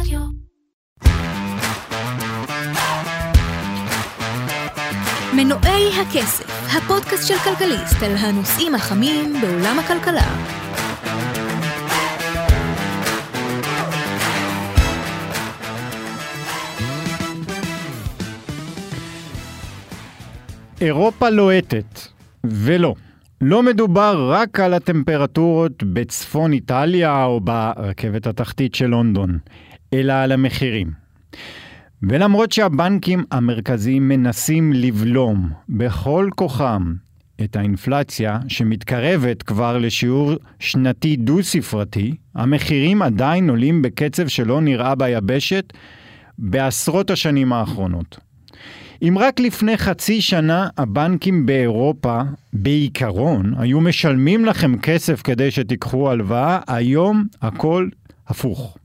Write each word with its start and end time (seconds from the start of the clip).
רדיו. 0.00 0.20
מנועי 5.36 6.00
הכסף, 6.00 6.76
הפודקאסט 6.76 7.28
של 7.28 7.34
כלכליסט 7.34 8.02
על 8.02 8.16
הנושאים 8.16 8.74
החמים 8.74 9.32
בעולם 9.40 9.78
הכלכלה. 9.78 10.56
אירופה 20.80 21.30
לוהטת, 21.30 22.00
ולא. 22.44 22.94
לא 23.40 23.62
מדובר 23.62 24.28
רק 24.32 24.60
על 24.60 24.74
הטמפרטורות 24.74 25.82
בצפון 25.82 26.52
איטליה 26.52 27.24
או 27.24 27.40
ברכבת 27.40 28.26
התחתית 28.26 28.74
של 28.74 28.86
לונדון, 28.86 29.38
אלא 29.96 30.12
על 30.12 30.32
המחירים. 30.32 30.90
ולמרות 32.02 32.52
שהבנקים 32.52 33.24
המרכזיים 33.30 34.08
מנסים 34.08 34.72
לבלום 34.72 35.48
בכל 35.68 36.28
כוחם 36.34 36.94
את 37.44 37.56
האינפלציה 37.56 38.38
שמתקרבת 38.48 39.42
כבר 39.42 39.78
לשיעור 39.78 40.32
שנתי 40.58 41.16
דו-ספרתי, 41.16 42.14
המחירים 42.34 43.02
עדיין 43.02 43.50
עולים 43.50 43.82
בקצב 43.82 44.28
שלא 44.28 44.60
נראה 44.60 44.94
ביבשת 44.94 45.72
בעשרות 46.38 47.10
השנים 47.10 47.52
האחרונות. 47.52 48.18
אם 49.02 49.16
רק 49.20 49.40
לפני 49.40 49.76
חצי 49.76 50.20
שנה 50.20 50.68
הבנקים 50.78 51.46
באירופה, 51.46 52.20
בעיקרון, 52.52 53.54
היו 53.58 53.80
משלמים 53.80 54.44
לכם 54.44 54.78
כסף 54.78 55.22
כדי 55.22 55.50
שתיקחו 55.50 56.10
הלוואה, 56.10 56.60
היום 56.66 57.26
הכל 57.42 57.88
הפוך. 58.28 58.76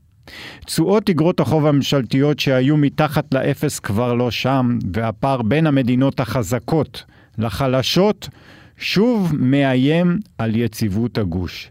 תשואות 0.66 1.10
אגרות 1.10 1.40
החוב 1.40 1.66
הממשלתיות 1.66 2.40
שהיו 2.40 2.76
מתחת 2.76 3.34
לאפס 3.34 3.78
כבר 3.78 4.14
לא 4.14 4.30
שם, 4.30 4.78
והפער 4.92 5.42
בין 5.42 5.66
המדינות 5.66 6.20
החזקות 6.20 7.04
לחלשות 7.38 8.28
שוב 8.76 9.32
מאיים 9.38 10.18
על 10.38 10.56
יציבות 10.56 11.18
הגוש. 11.18 11.70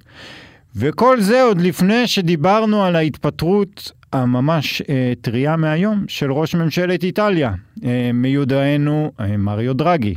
וכל 0.76 1.22
זה 1.22 1.44
עוד 1.44 1.62
לפני 1.62 2.08
שדיברנו 2.08 2.84
על 2.84 2.96
ההתפטרות 2.96 3.92
הממש 4.14 4.82
אה, 4.90 5.14
טריה 5.22 5.56
מהיום 5.56 6.06
של 6.08 6.32
ראש 6.32 6.56
ממשלת 6.56 7.04
איטליה, 7.04 7.54
אה, 7.86 8.12
מיודענו 8.14 9.12
אה, 9.20 9.38
מריו 9.38 9.74
דראגי. 9.74 10.16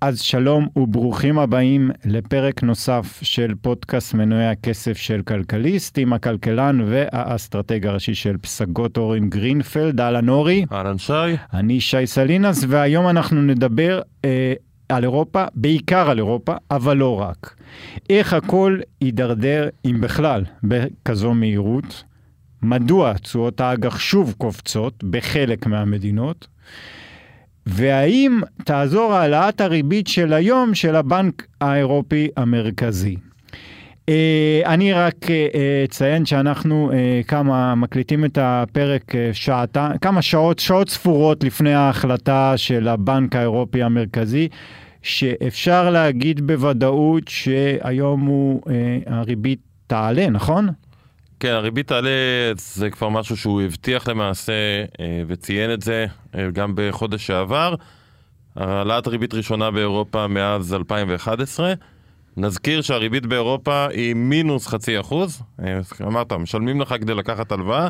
אז 0.00 0.20
שלום 0.20 0.68
וברוכים 0.76 1.38
הבאים 1.38 1.90
לפרק 2.04 2.62
נוסף 2.62 3.18
של 3.22 3.54
פודקאסט 3.60 4.14
מנועי 4.14 4.46
הכסף 4.46 4.96
של 4.96 5.22
כלכליסט 5.22 5.98
עם 5.98 6.12
הכלכלן 6.12 6.80
והאסטרטג 6.86 7.86
הראשי 7.86 8.14
של 8.14 8.36
פסגות 8.36 8.96
אורן 8.96 9.28
גרינפלד, 9.28 10.00
אהלן 10.00 10.28
אורי. 10.28 10.64
אהלן 10.72 10.98
שי. 10.98 11.12
אני 11.52 11.80
שי 11.80 12.06
סלינס 12.06 12.64
והיום 12.68 13.08
אנחנו 13.08 13.42
נדבר 13.42 14.00
אה, 14.24 14.52
על 14.88 15.02
אירופה, 15.04 15.44
בעיקר 15.54 16.10
על 16.10 16.18
אירופה, 16.18 16.54
אבל 16.70 16.96
לא 16.96 17.20
רק. 17.20 17.54
איך 18.10 18.32
הכל 18.32 18.78
יידרדר, 19.00 19.68
אם 19.84 20.00
בכלל, 20.00 20.44
בכזו 20.62 21.34
מהירות. 21.34 22.04
מדוע 22.62 23.12
תשואות 23.12 23.60
האג"ח 23.60 23.98
שוב 23.98 24.34
קופצות 24.38 25.04
בחלק 25.04 25.66
מהמדינות, 25.66 26.46
והאם 27.66 28.40
תעזור 28.64 29.12
העלאת 29.12 29.60
הריבית 29.60 30.06
של 30.06 30.32
היום 30.32 30.74
של 30.74 30.96
הבנק 30.96 31.46
האירופי 31.60 32.28
המרכזי. 32.36 33.16
Uh, 34.10 34.66
אני 34.66 34.92
רק 34.92 35.14
uh, 35.24 35.28
אציין 35.84 36.26
שאנחנו 36.26 36.90
uh, 36.90 37.26
כמה 37.26 37.74
מקליטים 37.74 38.24
את 38.24 38.38
הפרק 38.40 39.14
uh, 39.14 39.14
שעתה, 39.32 39.90
כמה 40.00 40.22
שעות, 40.22 40.58
שעות 40.58 40.88
ספורות 40.88 41.44
לפני 41.44 41.74
ההחלטה 41.74 42.52
של 42.56 42.88
הבנק 42.88 43.36
האירופי 43.36 43.82
המרכזי, 43.82 44.48
שאפשר 45.02 45.90
להגיד 45.90 46.46
בוודאות 46.46 47.28
שהיום 47.28 48.20
הוא, 48.20 48.60
uh, 48.64 48.70
הריבית 49.06 49.58
תעלה, 49.86 50.30
נכון? 50.30 50.68
כן, 51.40 51.48
הריבית 51.48 51.88
תעלה, 51.88 52.10
זה 52.56 52.90
כבר 52.90 53.08
משהו 53.08 53.36
שהוא 53.36 53.62
הבטיח 53.62 54.08
למעשה 54.08 54.52
אה, 55.00 55.22
וציין 55.26 55.72
את 55.72 55.82
זה 55.82 56.06
אה, 56.34 56.50
גם 56.50 56.72
בחודש 56.74 57.26
שעבר. 57.26 57.74
העלאת 58.56 59.08
ריבית 59.08 59.34
ראשונה 59.34 59.70
באירופה 59.70 60.26
מאז 60.26 60.74
2011. 60.74 61.74
נזכיר 62.36 62.82
שהריבית 62.82 63.26
באירופה 63.26 63.86
היא 63.86 64.14
מינוס 64.14 64.66
חצי 64.66 65.00
אחוז. 65.00 65.42
אה, 65.62 65.80
אמרת, 66.06 66.32
משלמים 66.32 66.80
לך 66.80 66.94
כדי 67.00 67.14
לקחת 67.14 67.52
הלוואה, 67.52 67.88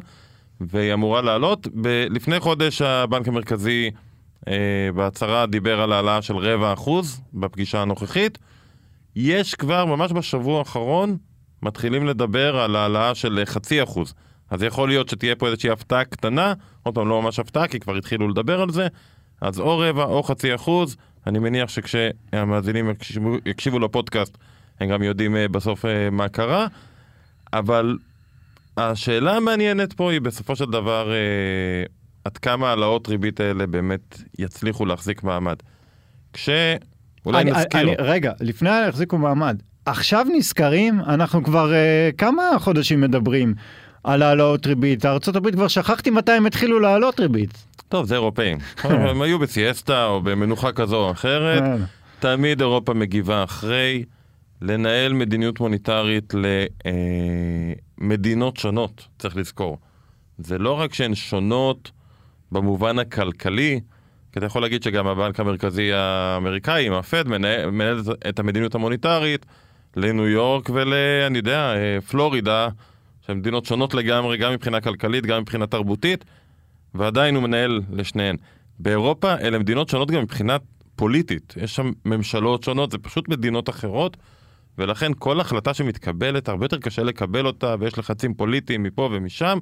והיא 0.61 0.95
אמורה 0.95 1.23
לעלות. 1.23 1.67
ב- 1.81 2.07
לפני 2.11 2.41
חודש 2.41 2.83
הבנק 2.83 3.29
המרכזי 3.29 3.91
בהצהרה 4.95 5.47
דיבר 5.47 5.81
על 5.81 5.93
העלאה 5.93 6.23
של 6.23 6.37
רבע 6.37 6.73
אחוז 6.73 7.21
בפגישה 7.35 7.83
הנוכחית. 7.83 8.39
יש 9.17 9.55
כבר, 9.55 9.85
ממש 9.85 10.13
בשבוע 10.13 10.59
האחרון, 10.59 11.17
מתחילים 11.63 12.07
לדבר 12.07 12.57
על 12.57 12.77
העלאה 12.77 13.15
של 13.15 13.43
חצי 13.45 13.83
אחוז. 13.83 14.15
אז 14.51 14.63
יכול 14.63 14.89
להיות 14.89 15.09
שתהיה 15.09 15.37
פה 15.37 15.47
איזושהי 15.47 15.71
הפתעה 15.71 16.05
קטנה, 16.05 16.55
עוד 16.83 16.95
פעם 16.95 17.09
לא 17.09 17.23
ממש 17.23 17.39
הפתעה, 17.39 17.69
כי 17.69 17.81
כבר 17.81 17.97
התחילו 17.97 18.29
לדבר 18.29 18.61
על 18.61 18.71
זה, 18.71 18.87
אז 19.41 19.61
או 19.61 19.79
רבע 19.79 20.05
או 20.05 20.23
חצי 20.23 20.55
אחוז, 20.55 20.97
אני 21.27 21.39
מניח 21.39 21.69
שכשהמאזינים 21.69 22.91
יקשיבו, 22.91 23.37
יקשיבו 23.47 23.79
לפודקאסט, 23.79 24.39
הם 24.81 24.89
גם 24.89 25.03
יודעים 25.03 25.37
אה, 25.37 25.49
בסוף 25.49 25.85
אה, 25.85 26.11
מה 26.11 26.29
קרה, 26.29 26.67
אבל 27.53 27.99
השאלה 28.77 29.37
המעניינת 29.37 29.93
פה 29.93 30.13
היא 30.13 30.21
בסופו 30.21 30.57
של 30.57 30.65
דבר 30.65 31.13
אה, 31.13 31.85
עד 32.25 32.39
כמה 32.39 32.69
העלאות 32.69 33.09
ריבית 33.09 33.41
האלה 33.41 33.67
באמת 33.67 34.23
יצליחו 34.39 34.87
להחזיק 34.87 35.23
מעמד. 35.23 35.57
כש... 36.33 36.49
אולי 37.27 37.43
אני, 37.43 37.51
נזכיר. 37.51 37.81
אני, 37.81 37.95
רגע, 37.99 38.33
לפני 38.41 38.71
החזיקו 38.71 39.19
מעמד, 39.19 39.63
עכשיו 39.87 40.27
נזכרים, 40.37 41.01
אנחנו 41.01 41.45
כבר 41.45 41.71
uh, 41.71 42.17
כמה 42.17 42.43
חודשים 42.59 43.01
מדברים 43.01 43.55
על 44.05 44.23
העלאות 44.23 44.67
ריבית. 44.67 45.07
ארה"ב 45.07 45.51
כבר 45.51 45.69
שכחתי 45.69 46.11
מתי 46.11 46.33
הם 46.33 46.47
התחילו 46.47 46.81
להעלות 46.81 47.21
ריבית. 47.21 47.67
טוב, 47.89 48.07
זה 48.07 48.15
אירופאים. 48.15 48.59
הם 48.85 49.23
היו 49.23 49.39
בסיאסטה 49.39 50.07
או 50.07 50.21
במנוחה 50.21 50.73
כזו 50.73 50.97
או 50.97 51.11
אחרת. 51.11 51.63
כן. 51.63 51.77
תמיד 52.21 52.61
אירופה 52.61 52.95
מגיבה 52.95 53.45
אחרי 53.45 54.05
לנהל 54.63 55.13
מדיניות 55.13 55.61
מוניטרית 55.61 56.35
למדינות 58.01 58.57
שונות, 58.57 59.07
צריך 59.19 59.37
לזכור. 59.37 59.79
זה 60.39 60.59
לא 60.59 60.81
רק 60.81 60.95
שהן 60.95 61.15
שונות 61.15 61.91
במובן 62.53 62.99
הכלכלי, 62.99 63.81
כי 64.33 64.39
אתה 64.39 64.47
יכול 64.47 64.63
להגיד 64.63 64.83
שגם 64.83 65.07
הבנק 65.07 65.41
המרכזי 65.41 65.93
האמריקאי, 65.93 66.87
עם 66.87 66.93
הפד, 66.93 67.29
מנהל, 67.29 67.71
מנהל 67.71 68.01
את 68.29 68.39
המדיניות 68.39 68.75
המוניטרית 68.75 69.47
לניו 69.97 70.29
יורק 70.29 70.71
ול... 70.71 70.95
אני 71.27 71.39
יודע, 71.39 71.75
אה, 71.75 72.01
פלורידה, 72.01 72.69
שהן 73.27 73.39
מדינות 73.39 73.65
שונות 73.65 73.95
לגמרי, 73.95 74.37
גם 74.37 74.53
מבחינה 74.53 74.81
כלכלית, 74.81 75.27
גם 75.27 75.43
מבחינה 75.43 75.67
תרבותית, 75.67 76.25
ועדיין 76.95 77.35
הוא 77.35 77.43
מנהל 77.43 77.83
לשניהן. 77.93 78.37
באירופה 78.79 79.35
אלה 79.35 79.59
מדינות 79.59 79.89
שונות 79.89 80.11
גם 80.11 80.23
מבחינה 80.23 80.57
פוליטית. 80.97 81.55
יש 81.57 81.77
שם 81.77 81.93
ממשלות 82.05 82.65
שונות, 82.65 82.91
זה 82.91 82.99
פשוט 82.99 83.29
מדינות 83.29 83.69
אחרות, 83.69 84.17
ולכן 84.79 85.13
כל 85.19 85.41
החלטה 85.41 85.75
שמתקבלת, 85.75 86.49
הרבה 86.49 86.65
יותר 86.65 86.79
קשה 86.79 87.03
לקבל 87.03 87.47
אותה, 87.47 87.75
ויש 87.81 87.99
לחצים 87.99 88.35
פוליטיים 88.35 88.83
מפה 88.83 89.09
ומשם, 89.13 89.59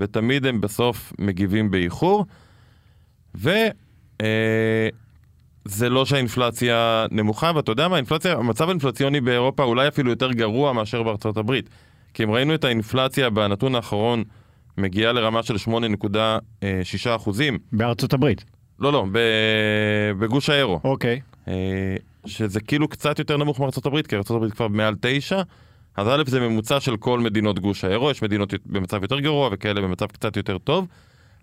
ותמיד 0.00 0.46
הם 0.46 0.60
בסוף 0.60 1.12
מגיבים 1.18 1.70
באיחור. 1.70 2.26
ו... 3.34 3.50
אה, 4.20 4.88
זה 5.68 5.88
לא 5.88 6.04
שהאינפלציה 6.04 7.06
נמוכה, 7.10 7.52
ואתה 7.54 7.72
יודע 7.72 7.88
מה, 7.88 7.94
האינפלציה, 7.96 8.32
המצב 8.32 8.68
האינפלציוני 8.68 9.20
באירופה 9.20 9.62
אולי 9.62 9.88
אפילו 9.88 10.10
יותר 10.10 10.32
גרוע 10.32 10.72
מאשר 10.72 11.02
בארצות 11.02 11.36
הברית. 11.36 11.70
כי 12.14 12.24
אם 12.24 12.30
ראינו 12.30 12.54
את 12.54 12.64
האינפלציה 12.64 13.30
בנתון 13.30 13.74
האחרון 13.74 14.24
מגיעה 14.78 15.12
לרמה 15.12 15.42
של 15.42 15.54
8.6 15.54 17.16
אחוזים. 17.16 17.58
בארצות 17.72 18.12
הברית. 18.12 18.44
לא, 18.78 18.92
לא, 18.92 19.06
בגוש 20.18 20.50
האירו. 20.50 20.80
אוקיי. 20.84 21.20
אה, 21.48 21.96
שזה 22.26 22.60
כאילו 22.60 22.88
קצת 22.88 23.18
יותר 23.18 23.36
נמוך 23.36 23.60
מארצות 23.60 23.86
הברית, 23.86 24.06
כי 24.06 24.16
ארצות 24.16 24.36
הברית 24.36 24.52
כבר 24.52 24.68
מעל 24.68 24.94
9. 25.00 25.42
אז 25.96 26.08
א' 26.08 26.22
זה 26.26 26.40
ממוצע 26.40 26.80
של 26.80 26.96
כל 26.96 27.20
מדינות 27.20 27.58
גוש 27.58 27.84
האירו, 27.84 28.10
יש 28.10 28.22
מדינות 28.22 28.54
במצב 28.66 29.02
יותר 29.02 29.20
גרוע 29.20 29.48
וכאלה 29.52 29.80
במצב 29.80 30.06
קצת 30.06 30.36
יותר 30.36 30.58
טוב. 30.58 30.86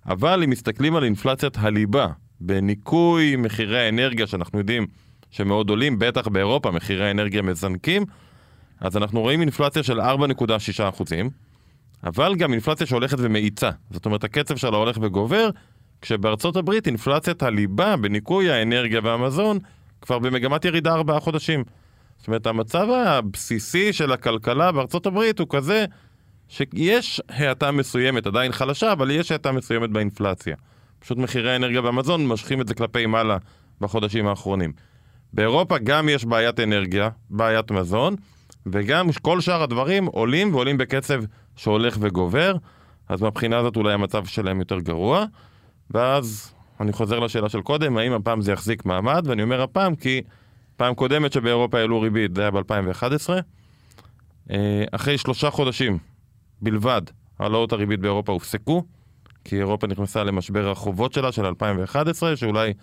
אבל 0.05 0.43
אם 0.43 0.49
מסתכלים 0.49 0.95
על 0.95 1.03
אינפלציית 1.03 1.57
הליבה, 1.57 2.07
בניכוי 2.45 3.35
מחירי 3.35 3.85
האנרגיה 3.85 4.27
שאנחנו 4.27 4.59
יודעים 4.59 4.87
שמאוד 5.31 5.69
עולים, 5.69 5.99
בטח 5.99 6.27
באירופה 6.27 6.71
מחירי 6.71 7.07
האנרגיה 7.07 7.41
מזנקים, 7.41 8.05
אז 8.79 8.97
אנחנו 8.97 9.21
רואים 9.21 9.41
אינפלציה 9.41 9.83
של 9.83 10.01
4.6 10.01 10.89
אחוזים, 10.89 11.29
אבל 12.03 12.35
גם 12.35 12.53
אינפלציה 12.53 12.87
שהולכת 12.87 13.17
ומאיצה. 13.19 13.69
זאת 13.91 14.05
אומרת, 14.05 14.23
הקצב 14.23 14.57
שלה 14.57 14.77
הולך 14.77 14.97
וגובר, 15.01 15.49
כשבארצות 16.01 16.55
הברית 16.55 16.87
אינפלציית 16.87 17.43
הליבה 17.43 17.97
בניכוי 17.97 18.51
האנרגיה 18.51 18.99
והמזון 19.03 19.59
כבר 20.01 20.19
במגמת 20.19 20.65
ירידה 20.65 20.93
ארבעה 20.93 21.19
חודשים. 21.19 21.63
זאת 22.17 22.27
אומרת, 22.27 22.47
המצב 22.47 22.87
הבסיסי 22.89 23.93
של 23.93 24.11
הכלכלה 24.11 24.71
בארצות 24.71 25.05
הברית 25.05 25.39
הוא 25.39 25.47
כזה 25.49 25.85
שיש 26.47 27.21
האטה 27.29 27.71
מסוימת, 27.71 28.27
עדיין 28.27 28.51
חלשה, 28.51 28.91
אבל 28.91 29.11
יש 29.11 29.31
האטה 29.31 29.51
מסוימת 29.51 29.89
באינפלציה. 29.89 30.55
פשוט 31.03 31.17
מחירי 31.17 31.51
האנרגיה 31.51 31.81
והמזון 31.81 32.27
משכים 32.27 32.61
את 32.61 32.67
זה 32.67 32.73
כלפי 32.73 33.05
מעלה 33.05 33.37
בחודשים 33.81 34.27
האחרונים. 34.27 34.73
באירופה 35.33 35.77
גם 35.77 36.09
יש 36.09 36.25
בעיית 36.25 36.59
אנרגיה, 36.59 37.09
בעיית 37.29 37.71
מזון, 37.71 38.15
וגם 38.65 39.07
כל 39.21 39.41
שאר 39.41 39.63
הדברים 39.63 40.05
עולים 40.05 40.55
ועולים 40.55 40.77
בקצב 40.77 41.23
שהולך 41.55 41.97
וגובר, 41.99 42.55
אז 43.09 43.21
מהבחינה 43.21 43.57
הזאת 43.57 43.75
אולי 43.75 43.93
המצב 43.93 44.25
שלהם 44.25 44.59
יותר 44.59 44.79
גרוע. 44.79 45.25
ואז 45.91 46.53
אני 46.79 46.93
חוזר 46.93 47.19
לשאלה 47.19 47.49
של 47.49 47.61
קודם, 47.61 47.97
האם 47.97 48.13
הפעם 48.13 48.41
זה 48.41 48.51
יחזיק 48.51 48.85
מעמד? 48.85 49.23
ואני 49.27 49.43
אומר 49.43 49.61
הפעם 49.61 49.95
כי 49.95 50.21
פעם 50.77 50.93
קודמת 50.93 51.33
שבאירופה 51.33 51.79
העלו 51.79 52.01
ריבית, 52.01 52.35
זה 52.35 52.41
היה 52.41 52.51
ב-2011. 52.51 53.29
אה, 54.51 54.83
אחרי 54.91 55.17
שלושה 55.17 55.51
חודשים 55.51 55.97
בלבד, 56.61 57.01
העלאות 57.39 57.71
הריבית 57.71 57.99
באירופה 57.99 58.31
הופסקו, 58.31 58.83
כי 59.43 59.57
אירופה 59.57 59.87
נכנסה 59.87 60.23
למשבר 60.23 60.71
החובות 60.71 61.13
שלה 61.13 61.31
של 61.31 61.45
2011, 61.45 62.35
שאולי 62.35 62.73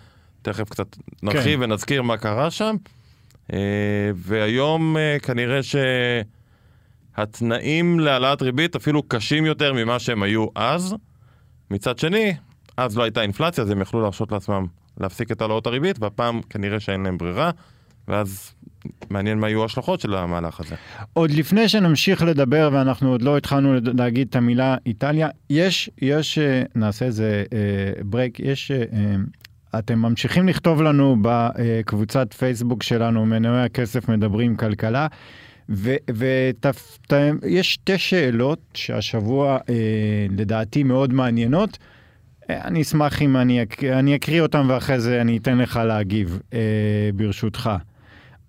תכף 0.41 0.69
קצת 0.69 0.97
נרחיב 1.23 1.59
כן. 1.59 1.71
ונזכיר 1.71 2.01
מה 2.01 2.17
קרה 2.17 2.51
שם. 2.51 2.75
אה, 3.53 4.11
והיום 4.15 4.97
אה, 4.97 5.17
כנראה 5.19 5.59
שהתנאים 7.17 7.99
להעלאת 7.99 8.41
ריבית 8.41 8.75
אפילו 8.75 9.03
קשים 9.03 9.45
יותר 9.45 9.73
ממה 9.73 9.99
שהם 9.99 10.23
היו 10.23 10.45
אז. 10.55 10.95
מצד 11.71 11.99
שני, 11.99 12.33
אז 12.77 12.97
לא 12.97 13.03
הייתה 13.03 13.21
אינפלציה, 13.21 13.63
אז 13.63 13.69
הם 13.69 13.81
יכלו 13.81 14.01
להרשות 14.01 14.31
לעצמם 14.31 14.65
להפסיק 14.99 15.31
את 15.31 15.41
העלאות 15.41 15.67
הריבית, 15.67 15.99
והפעם 15.99 16.41
כנראה 16.49 16.79
שאין 16.79 17.03
להם 17.03 17.17
ברירה, 17.17 17.51
ואז 18.07 18.53
מעניין 19.09 19.39
מה 19.39 19.49
יהיו 19.49 19.61
ההשלכות 19.61 19.99
של 19.99 20.15
המהלך 20.15 20.59
הזה. 20.59 20.75
עוד 21.13 21.31
לפני 21.31 21.69
שנמשיך 21.69 22.21
לדבר, 22.21 22.69
ואנחנו 22.73 23.11
עוד 23.11 23.21
לא 23.21 23.37
התחלנו 23.37 23.73
להגיד 23.97 24.27
את 24.29 24.35
המילה 24.35 24.75
איטליה, 24.85 25.29
יש, 25.49 25.89
יש, 26.01 26.37
אה, 26.37 26.63
נעשה 26.75 27.05
איזה 27.05 27.43
אה, 27.53 28.03
ברייק, 28.03 28.39
יש, 28.39 28.71
אה, 28.71 28.77
אתם 29.79 29.99
ממשיכים 29.99 30.47
לכתוב 30.47 30.81
לנו 30.81 31.15
בקבוצת 31.21 32.33
פייסבוק 32.33 32.83
שלנו, 32.83 33.25
מנועי 33.25 33.63
הכסף 33.63 34.09
מדברים 34.09 34.55
כלכלה. 34.55 35.07
ויש 35.69 37.73
שתי 37.73 37.97
שאלות 37.97 38.59
שהשבוע 38.73 39.57
אה, 39.69 39.75
לדעתי 40.29 40.83
מאוד 40.83 41.13
מעניינות. 41.13 41.77
אני 42.49 42.81
אשמח 42.81 43.21
אם 43.21 43.37
אני, 43.37 43.63
אק... 43.63 43.83
אני 43.83 44.15
אקריא 44.15 44.41
אותם 44.41 44.65
ואחרי 44.69 44.99
זה 44.99 45.21
אני 45.21 45.37
אתן 45.37 45.57
לך 45.57 45.79
להגיב, 45.85 46.39
אה, 46.53 46.59
ברשותך. 47.15 47.69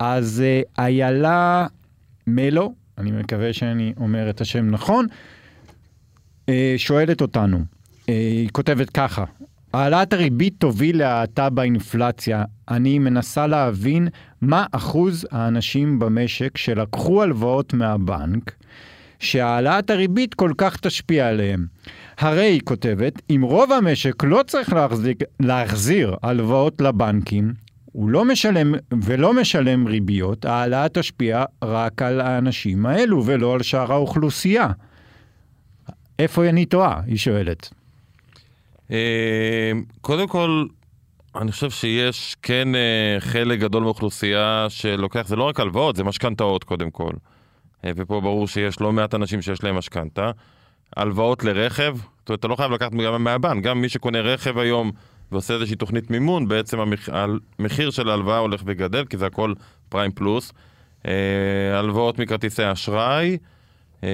אז 0.05 0.43
אה, 0.45 0.85
איילה 0.85 1.67
מלו, 2.27 2.75
אני 2.99 3.11
מקווה 3.11 3.53
שאני 3.53 3.93
אומר 3.97 4.31
את 4.31 4.41
השם 4.41 4.71
נכון, 4.71 5.07
אה, 6.49 6.75
שואלת 6.77 7.21
אותנו, 7.21 7.59
אה, 8.09 8.15
היא 8.15 8.49
כותבת 8.53 8.91
ככה, 8.91 9.25
העלאת 9.73 10.13
הריבית 10.13 10.55
תוביל 10.59 10.99
להאטה 10.99 11.51
באינפלציה. 11.51 12.45
אני 12.69 12.99
מנסה 12.99 13.47
להבין 13.47 14.09
מה 14.41 14.67
אחוז 14.73 15.27
האנשים 15.31 15.99
במשק 15.99 16.59
שלקחו 16.59 17.23
הלוואות 17.23 17.75
מהבנק, 17.75 18.53
שהעלאת 19.19 19.91
הריבית 19.91 20.35
כל 20.35 20.53
כך 20.59 20.77
תשפיע 20.77 21.29
עליהם. 21.29 21.67
הרי 22.19 22.45
היא 22.45 22.61
כותבת, 22.65 23.23
אם 23.31 23.43
רוב 23.45 23.73
המשק 23.73 24.25
לא 24.25 24.43
צריך 24.47 24.73
להחזיק, 24.73 25.19
להחזיר 25.41 26.17
הלוואות 26.23 26.81
לבנקים, 26.81 27.53
הוא 27.93 28.11
לא 28.11 28.25
משלם 28.25 28.75
ולא 29.03 29.35
משלם 29.35 29.87
ריביות, 29.87 30.45
ההעלאה 30.45 30.89
תשפיע 30.89 31.45
רק 31.63 32.03
על 32.03 32.21
האנשים 32.21 32.87
האלו 32.87 33.27
ולא 33.27 33.55
על 33.55 33.63
שאר 33.63 33.93
האוכלוסייה. 33.93 34.69
איפה 36.19 36.49
אני 36.49 36.67
טועה? 36.67 37.01
היא 37.07 37.17
שואלת. 37.17 37.71
אה, 38.91 39.73
קודם 40.01 40.29
כל, 40.29 40.67
אני 41.37 41.53
חושב 41.53 41.71
שיש 41.71 42.37
כן 42.43 42.75
אה, 42.75 43.17
חלק 43.21 43.59
גדול 43.59 43.83
מאוכלוסייה 43.83 44.67
שלוקח, 44.69 45.27
זה 45.29 45.37
לא 45.37 45.45
רק 45.45 45.61
הלוואות, 45.61 45.97
זה 45.97 46.05
משכנתאות 46.05 46.65
קודם 46.65 46.91
כל. 46.91 47.13
אה, 47.85 47.91
ופה 47.97 48.21
ברור 48.21 48.49
שיש 48.49 48.81
לא 48.81 48.93
מעט 48.93 49.15
אנשים 49.15 49.43
שיש 49.43 49.65
להם 49.65 49.75
משכנתה. 49.75 50.31
הלוואות 50.97 51.45
לרכב, 51.45 51.97
זאת 51.97 52.29
אומרת, 52.29 52.41
אתה 52.41 52.49
לא 52.49 52.57
חייב 52.57 52.73
לקחת 52.73 52.93
גם 52.95 53.25
מהבנק, 53.25 53.65
גם 53.65 53.81
מי 53.81 53.89
שקונה 53.89 54.21
רכב 54.21 54.59
היום 54.59 54.93
ועושה 55.33 55.55
איזושהי 55.55 55.77
תוכנית 55.77 56.11
מימון, 56.11 56.49
בעצם 56.49 56.79
המחיר 57.59 57.91
של 57.91 58.09
ההלוואה 58.09 58.39
הולך 58.39 58.63
וגדל, 58.67 59.05
כי 59.05 59.17
זה 59.17 59.27
הכל 59.27 59.55
פריים 59.89 60.13
פלוס. 60.13 60.53
אה, 61.07 61.79
הלוואות 61.79 62.19
מכרטיסי 62.19 62.73
אשראי, 62.73 63.39
אה, 64.05 64.09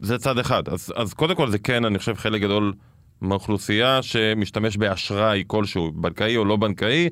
זה 0.00 0.18
צד 0.18 0.38
אחד. 0.38 0.68
אז, 0.68 0.92
אז 0.96 1.14
קודם 1.14 1.34
כל 1.34 1.50
זה 1.50 1.58
כן, 1.58 1.84
אני 1.84 1.98
חושב, 1.98 2.14
חלק 2.14 2.40
גדול 2.40 2.72
מהאוכלוסייה 3.20 4.02
שמשתמש 4.02 4.76
באשראי 4.76 5.44
כלשהו, 5.46 5.92
בנקאי 5.92 6.36
או 6.36 6.44
לא 6.44 6.56
בנקאי, 6.56 7.08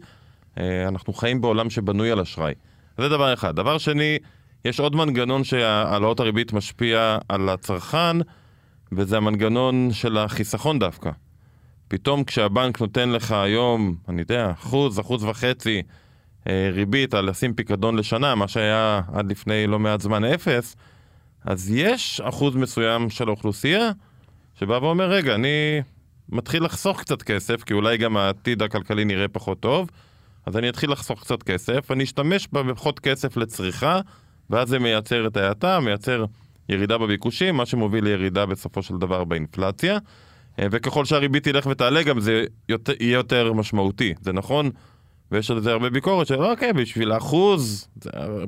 אה, 0.58 0.88
אנחנו 0.88 1.12
חיים 1.12 1.40
בעולם 1.40 1.70
שבנוי 1.70 2.10
על 2.10 2.20
אשראי. 2.20 2.54
זה 2.98 3.08
דבר 3.08 3.34
אחד. 3.34 3.56
דבר 3.56 3.78
שני, 3.78 4.18
יש 4.64 4.80
עוד 4.80 4.96
מנגנון 4.96 5.44
שהעלאות 5.44 6.20
הריבית 6.20 6.52
משפיע 6.52 7.18
על 7.28 7.48
הצרכן, 7.48 8.16
וזה 8.92 9.16
המנגנון 9.16 9.88
של 9.92 10.18
החיסכון 10.18 10.78
דווקא. 10.78 11.10
פתאום 11.88 12.24
כשהבנק 12.24 12.80
נותן 12.80 13.08
לך 13.08 13.32
היום, 13.32 13.96
אני 14.08 14.20
יודע, 14.20 14.50
אחוז, 14.50 15.00
אחוז 15.00 15.24
וחצי 15.24 15.82
אה, 16.48 16.70
ריבית 16.72 17.14
על 17.14 17.30
לשים 17.30 17.54
פיקדון 17.54 17.96
לשנה, 17.96 18.34
מה 18.34 18.48
שהיה 18.48 19.00
עד 19.14 19.30
לפני 19.30 19.66
לא 19.66 19.78
מעט 19.78 20.00
זמן 20.00 20.24
אפס, 20.24 20.76
אז 21.44 21.70
יש 21.70 22.20
אחוז 22.20 22.56
מסוים 22.56 23.10
של 23.10 23.28
האוכלוסייה 23.28 23.90
שבא 24.54 24.72
ואומר, 24.72 25.10
רגע, 25.10 25.34
אני 25.34 25.80
מתחיל 26.28 26.64
לחסוך 26.64 27.00
קצת 27.00 27.22
כסף, 27.22 27.62
כי 27.62 27.74
אולי 27.74 27.96
גם 27.96 28.16
העתיד 28.16 28.62
הכלכלי 28.62 29.04
נראה 29.04 29.28
פחות 29.28 29.60
טוב, 29.60 29.90
אז 30.46 30.56
אני 30.56 30.68
אתחיל 30.68 30.92
לחסוך 30.92 31.20
קצת 31.20 31.42
כסף, 31.42 31.90
אני 31.90 32.04
אשתמש 32.04 32.48
בפחות 32.52 33.00
כסף 33.00 33.36
לצריכה, 33.36 34.00
ואז 34.50 34.68
זה 34.68 34.78
מייצר 34.78 35.26
את 35.26 35.36
ההאטה, 35.36 35.80
מייצר 35.80 36.24
ירידה 36.68 36.98
בביקושים, 36.98 37.56
מה 37.56 37.66
שמוביל 37.66 38.04
לירידה 38.04 38.46
בסופו 38.46 38.82
של 38.82 38.98
דבר 38.98 39.24
באינפלציה. 39.24 39.98
אה, 40.58 40.66
וככל 40.70 41.04
שהריבית 41.04 41.48
תלך 41.48 41.66
ותעלה 41.66 42.02
גם 42.02 42.20
זה 42.20 42.44
יותר, 42.68 42.92
יהיה 43.00 43.14
יותר 43.14 43.52
משמעותי, 43.52 44.14
זה 44.20 44.32
נכון? 44.32 44.70
ויש 45.32 45.50
על 45.50 45.60
זה 45.60 45.72
הרבה 45.72 45.90
ביקורת 45.90 46.26
של 46.26 46.44
אוקיי, 46.44 46.72
בשביל 46.72 47.12
אחוז, 47.12 47.88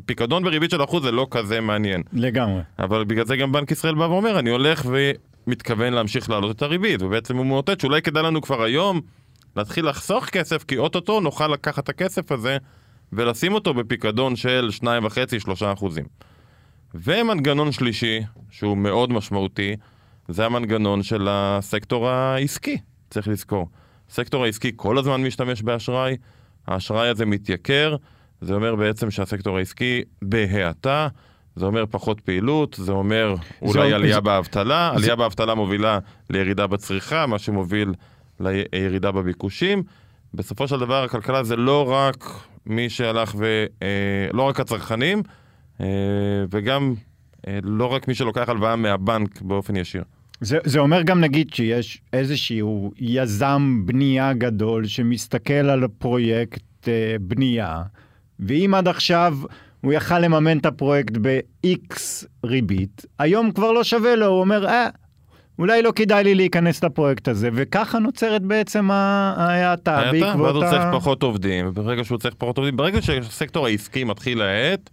פיקדון 0.07 0.43
בריבית 0.45 0.71
של 0.71 0.85
אחוז 0.85 1.03
זה 1.03 1.13
לא 1.13 1.27
כזה 1.31 1.61
מעניין. 1.61 2.03
לגמרי. 2.13 2.63
אבל 2.79 3.05
בגלל 3.05 3.25
זה 3.25 3.37
גם 3.37 3.53
בנק 3.53 3.71
ישראל 3.71 3.95
בא 3.95 4.05
ואומר, 4.05 4.39
אני 4.39 4.51
הולך 4.51 4.87
ומתכוון 5.47 5.93
להמשיך 5.93 6.31
להעלות 6.31 6.57
את 6.57 6.63
הריבית, 6.63 7.03
ובעצם 7.03 7.37
הוא 7.37 7.47
מאותת 7.47 7.81
שאולי 7.81 8.03
כדאי 8.03 8.23
לנו 8.23 8.43
כבר 8.43 8.63
היום 8.63 9.01
להתחיל 9.57 9.89
לחסוך 9.89 10.25
כסף, 10.25 10.65
כי 10.65 10.79
אוטוטו 10.79 11.21
נוכל 11.21 11.49
לקחת 11.49 11.85
את 11.85 11.89
הכסף 11.89 12.33
הזה 12.33 12.57
ולשים 13.13 13.55
אותו 13.55 13.75
בפיקדון 13.75 14.37
של 14.37 14.69
2.5-3 14.83 14.87
אחוזים. 15.73 16.05
ומנגנון 16.95 17.73
שלישי, 17.73 18.21
שהוא 18.51 18.77
מאוד 18.77 19.13
משמעותי, 19.13 19.77
זה 20.31 20.47
המנגנון 20.47 21.03
של 21.03 21.27
הסקטור 21.31 22.09
העסקי, 22.09 22.79
צריך 23.11 23.29
לזכור. 23.29 23.69
הסקטור 24.11 24.45
העסקי 24.45 24.73
כל 24.77 24.99
הזמן 24.99 25.23
משתמש 25.23 25.63
באשראי, 25.63 26.17
האשראי 26.67 27.09
הזה 27.09 27.27
מתייקר, 27.27 27.97
זה 28.41 28.55
אומר 28.55 28.75
בעצם 28.77 29.11
שהסקטור 29.11 29.59
העסקי 29.59 30.03
בהאטה, 30.23 31.09
זה 31.57 31.67
אומר 31.67 31.85
פחות 31.91 32.21
פעילות, 32.21 32.77
זה 32.79 32.93
אומר 32.93 33.35
אולי 33.63 33.91
זה... 33.91 33.97
עלייה 33.97 34.15
זה... 34.15 34.21
באבטלה, 34.21 34.91
זה... 34.93 34.97
עלייה 34.97 35.17
באבטלה 35.17 35.55
מובילה 35.55 35.99
לירידה 36.31 36.67
בצריכה, 36.67 37.27
מה 37.27 37.39
שמוביל 37.39 37.95
לירידה 38.41 39.13
בביקושים. 39.13 39.83
בסופו 40.35 40.69
של 40.69 40.79
דבר 40.79 41.05
הכלכלה 41.05 41.43
זה 41.43 41.57
לא 41.57 41.93
רק 41.93 42.25
מי 42.67 42.91
שהלך 42.91 43.35
ו... 43.39 43.67
אה, 43.83 43.89
לא 44.33 44.43
רק 44.43 44.61
הצרכנים, 44.61 45.23
אה, 45.81 45.87
וגם 46.51 46.95
אה, 47.49 47.59
לא 47.63 47.87
רק 47.87 48.09
מי 48.09 48.15
שלוקח 48.15 48.49
הלוואה 48.49 48.77
מהבנק 48.77 49.43
באופן 49.43 49.77
ישיר. 49.77 50.05
זה, 50.41 50.59
זה 50.65 50.79
אומר 50.79 51.03
גם 51.03 51.21
נגיד 51.21 51.55
שיש 51.55 52.01
איזשהו 52.13 52.93
יזם 52.99 53.83
בנייה 53.85 54.33
גדול 54.33 54.87
שמסתכל 54.87 55.53
על 55.53 55.89
פרויקט 55.99 56.89
אה, 56.89 57.17
בנייה, 57.21 57.83
ואם 58.41 58.75
עד 58.75 58.89
עכשיו 58.89 59.39
הוא 59.81 59.93
יכל 59.93 60.19
לממן 60.19 60.59
את 60.59 60.67
הפרויקט 60.67 61.13
ב-X 61.23 61.97
ריבית, 62.45 63.07
היום 63.19 63.53
כבר 63.53 63.73
לא 63.73 63.85
שווה 63.85 64.17
לו, 64.17 64.27
הוא 64.27 64.41
אומר, 64.41 64.67
אה, 64.67 64.89
אולי 65.59 65.83
לא 65.83 65.93
כדאי 65.97 66.25
לי 66.25 66.35
להיכנס 66.35 66.85
לפרויקט 66.85 67.29
הזה, 67.29 67.49
וככה 67.53 67.99
נוצרת 67.99 68.43
בעצם 68.43 68.91
ההאטה 68.91 70.03
בעקבות 70.13 70.23
ה... 70.23 70.43
ואז 70.43 70.55
הוא 70.57 70.65
צריך 70.71 70.83
פחות 70.93 71.23
עובדים, 71.23 71.67
וברגע 71.69 72.05
שהוא 72.05 72.19
צריך 72.19 72.35
פחות 72.39 72.59
עובדים, 72.59 72.77
ברגע 72.77 73.03
שהסקטור 73.03 73.67
העסקי 73.67 74.05
מתחיל 74.05 74.39
להאט, 74.39 74.91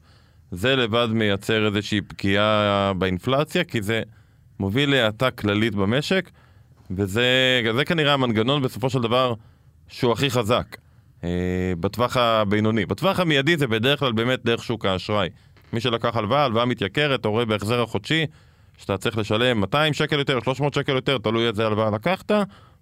זה 0.51 0.75
לבד 0.75 1.08
מייצר 1.12 1.68
איזושהי 1.68 2.01
פגיעה 2.01 2.92
באינפלציה, 2.98 3.63
כי 3.63 3.82
זה 3.82 4.01
מוביל 4.60 4.92
להאטה 4.92 5.32
כללית 5.32 5.76
במשק, 5.76 6.30
וזה 6.92 7.84
כנראה 7.86 8.14
המנגנון 8.14 8.62
בסופו 8.62 8.90
של 8.90 9.02
דבר 9.02 9.34
שהוא 9.88 10.12
הכי 10.12 10.30
חזק 10.30 10.78
אה, 11.24 11.30
בטווח 11.80 12.18
הבינוני. 12.18 12.86
בטווח 12.86 13.20
המיידי 13.20 13.58
זה 13.58 13.68
בדרך 13.68 14.00
כלל 14.00 14.12
באמת 14.12 14.46
דרך 14.46 14.64
שוק 14.64 14.86
האשראי. 14.86 15.30
מי 15.74 15.80
שלקח 15.80 16.18
הלוואה, 16.18 16.46
הלוואה 16.46 16.66
מתייקרת, 16.66 17.20
אתה 17.20 17.28
רואה 17.28 17.46
בהחזר 17.46 17.82
החודשי 17.82 18.26
שאתה 18.78 18.98
צריך 18.98 19.18
לשלם 19.18 19.60
200 19.60 19.94
שקל 19.94 20.20
יותר, 20.20 20.40
300 20.44 20.74
שקל 20.74 20.92
יותר, 20.92 21.18
תלוי 21.18 21.48
איזה 21.48 21.66
הלוואה 21.66 21.90
לקחת, 21.90 22.32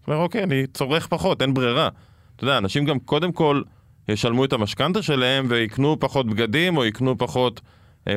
אומר, 0.07 0.17
אוקיי, 0.19 0.43
אני 0.43 0.67
צורך 0.67 1.07
פחות, 1.07 1.41
אין 1.41 1.53
ברירה. 1.53 1.89
אתה 2.35 2.43
יודע, 2.43 2.57
אנשים 2.57 2.85
גם 2.85 2.99
קודם 2.99 3.31
כל 3.31 3.61
ישלמו 4.09 4.45
את 4.45 4.53
המשכנתה 4.53 5.01
שלהם 5.01 5.45
ויקנו 5.49 5.99
פחות 5.99 6.27
בגדים 6.27 6.77
או 6.77 6.85
יקנו 6.85 7.17
פחות 7.17 7.61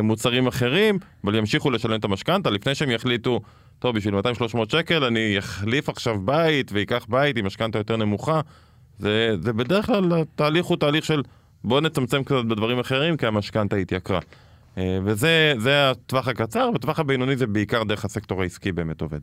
מוצרים 0.03 0.47
אחרים, 0.47 0.99
אבל 1.25 1.35
ימשיכו 1.35 1.71
לשלם 1.71 2.01
את 2.01 2.05
המשכנתה 2.05 2.51
לפני 2.51 2.75
שהם 2.75 2.91
יחליטו, 2.91 3.41
טוב, 3.79 3.97
בשביל 3.97 4.15
200-300 4.15 4.19
שקל 4.73 5.05
אני 5.05 5.39
אחליף 5.39 5.89
עכשיו 5.89 6.21
בית 6.21 6.71
ואקח 6.75 7.07
בית 7.09 7.37
עם 7.37 7.47
משכנתה 7.47 7.79
יותר 7.79 7.97
נמוכה. 7.97 8.41
זה, 8.99 9.37
זה 9.41 9.53
בדרך 9.53 9.87
כלל, 9.87 10.13
התהליך 10.13 10.67
הוא 10.67 10.77
תהליך 10.77 11.05
של 11.05 11.23
בוא 11.65 11.81
נצמצם 11.81 12.25
קצת 12.25 12.45
בדברים 12.49 12.79
אחרים 12.79 13.17
כי 13.17 13.27
המשכנתה 13.27 13.77
התייקרה. 13.77 14.21
אה, 14.79 14.99
וזה 15.05 15.55
זה 15.59 15.91
הטווח 15.91 16.29
הקצר, 16.29 16.71
בטווח 16.71 17.01
הבינוני 17.01 17.37
זה 17.37 17.47
בעיקר 17.47 17.85
דרך 17.85 18.05
הסקטור 18.05 18.43
העסקי 18.43 18.73
באמת 18.73 19.01
עובד. 19.01 19.21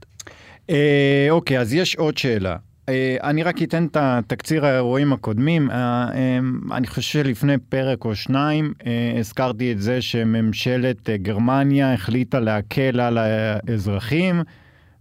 אה, 0.70 1.28
אוקיי, 1.30 1.60
אז 1.60 1.74
יש 1.74 1.96
עוד 1.96 2.18
שאלה. 2.18 2.56
אה, 2.90 3.18
אני 3.24 3.44
רק 3.44 3.64
אתן 3.64 3.86
את 3.86 3.98
התקציר 4.00 4.66
האירועים 4.66 5.14
הקודמים. 5.14 5.72
אה, 5.72 5.76
אה, 6.14 6.40
אני 6.72 6.88
חושב 6.88 7.02
שלפני 7.02 7.58
פרק 7.58 8.06
או 8.06 8.16
שניים 8.16 8.74
אה, 8.86 9.20
הזכרתי 9.20 9.72
את 9.72 9.82
זה 9.82 10.02
שממשלת 10.02 11.10
גרמניה 11.10 11.94
החליטה 11.94 12.40
להקל 12.40 13.00
על 13.00 13.18
האזרחים 13.18 14.42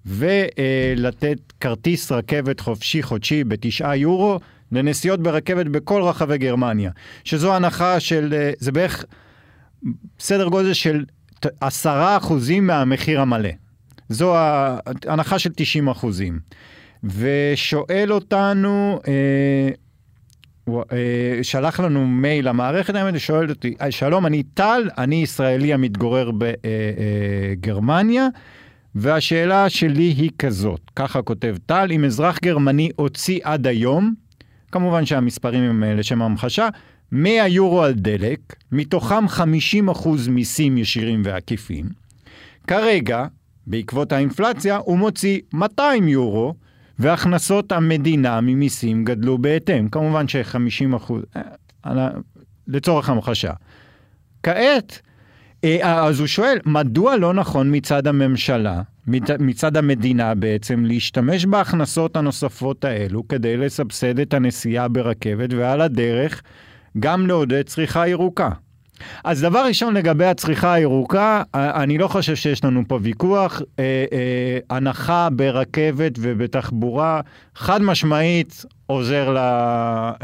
ולתת 0.07 1.53
כרטיס 1.61 2.13
רכבת 2.13 2.61
חופשי 2.61 3.03
חודשי 3.03 3.45
בתשעה 3.45 3.97
יורו 3.97 4.41
לנסיעות 4.73 5.21
ברכבת 5.21 5.67
בכל 5.67 6.03
רחבי 6.03 6.39
גרמניה. 6.39 6.91
שזו 7.25 7.55
הנחה 7.55 8.01
של, 8.01 8.51
זה 8.59 8.73
בערך 8.73 9.05
סדר 10.19 10.49
גודל 10.49 10.73
של 10.73 11.05
עשרה 11.61 12.17
אחוזים 12.17 12.67
מהמחיר 12.67 13.21
המלא. 13.21 13.51
זו 14.09 14.37
ההנחה 14.37 15.39
של 15.39 15.51
90 15.57 15.89
אחוזים. 15.89 16.39
ושואל 17.05 18.13
אותנו, 18.13 19.01
אה, 19.09 19.69
הוא, 20.65 20.83
אה, 20.93 21.39
שלח 21.43 21.81
לנו 21.81 22.07
מייל 22.07 22.49
למערכת 22.49 22.95
האמת, 22.95 23.15
ושואל 23.17 23.51
אותי, 23.51 23.75
"אה, 23.81 23.91
שלום, 23.91 24.27
אני 24.27 24.43
טל, 24.43 24.89
אני 24.99 25.17
ישראלי 25.17 25.75
המתגורר 25.75 26.31
בגרמניה, 27.59 28.29
והשאלה 28.95 29.69
שלי 29.69 30.03
היא 30.03 30.31
כזאת, 30.39 30.81
ככה 30.97 31.23
כותב 31.23 31.57
טל, 31.67 31.89
אם 31.93 32.05
אזרח 32.05 32.39
גרמני 32.43 32.91
הוציא 32.97 33.41
עד 33.43 33.67
היום, 33.67 34.15
כמובן 34.73 35.07
שהמספרים 35.07 35.63
הם 35.63 35.85
אה, 35.85 35.95
לשם 35.95 36.23
המחשה, 36.23 36.69
100 37.13 37.49
יורו 37.49 37.83
על 37.83 37.93
דלק, 37.93 38.41
מתוכם 38.73 39.25
50% 39.29 40.29
מיסים 40.29 40.79
ישירים 40.79 41.23
ועקיפים. 41.25 41.85
כרגע, 42.67 43.27
בעקבות 43.67 44.13
האינפלציה, 44.13 44.77
הוא 44.77 44.99
מוציא 44.99 45.41
200 45.53 46.09
יורו, 46.09 46.55
והכנסות 46.99 47.73
המדינה 47.73 48.41
ממיסים 48.41 49.05
גדלו 49.05 49.39
בהתאם. 49.39 49.89
כמובן 49.89 50.29
ש-50 50.29 50.97
אחוז, 50.97 51.23
אה, 51.87 52.09
לצורך 52.69 53.11
המחשה. 53.11 53.53
כעת, 54.43 55.01
אה, 55.65 56.05
אז 56.05 56.19
הוא 56.19 56.27
שואל, 56.27 56.59
מדוע 56.67 57.17
לא 57.17 57.35
נכון 57.35 57.77
מצד 57.77 58.07
הממשלה, 58.07 58.83
מצד- 59.07 59.77
המדינה 59.77 60.35
בעצם, 60.35 60.85
להשתמש 60.85 61.47
בהכנסות 61.47 62.17
הנוספות 62.17 62.85
האלו 62.85 63.29
כדי 63.29 63.57
לסבסד 63.57 64.19
את 64.21 64.35
הנסיעה 64.35 64.89
ברכבת, 64.89 65.53
ועל 65.53 65.81
הדרך 65.81 66.43
גם 66.99 67.27
לעודד 67.27 67.63
צריכה 67.63 68.09
ירוקה? 68.09 68.49
אז 69.25 69.41
דבר 69.41 69.65
ראשון 69.67 69.95
לגבי 69.95 70.25
הצריכה 70.25 70.73
הירוקה, 70.73 71.43
אני 71.55 71.99
לא 71.99 72.09
חושב 72.09 72.35
שיש 72.35 72.65
לנו 72.65 72.83
פה 72.89 72.99
ויכוח. 73.03 73.63
אה, 73.79 74.05
אה, 74.13 74.59
הנחה 74.77 75.29
ברכבת 75.33 76.13
ובתחבורה, 76.21 77.21
חד 77.55 77.83
משמעית 77.83 78.65
עוזר, 78.87 79.31
ל, 79.31 79.37
אה, 79.37 80.17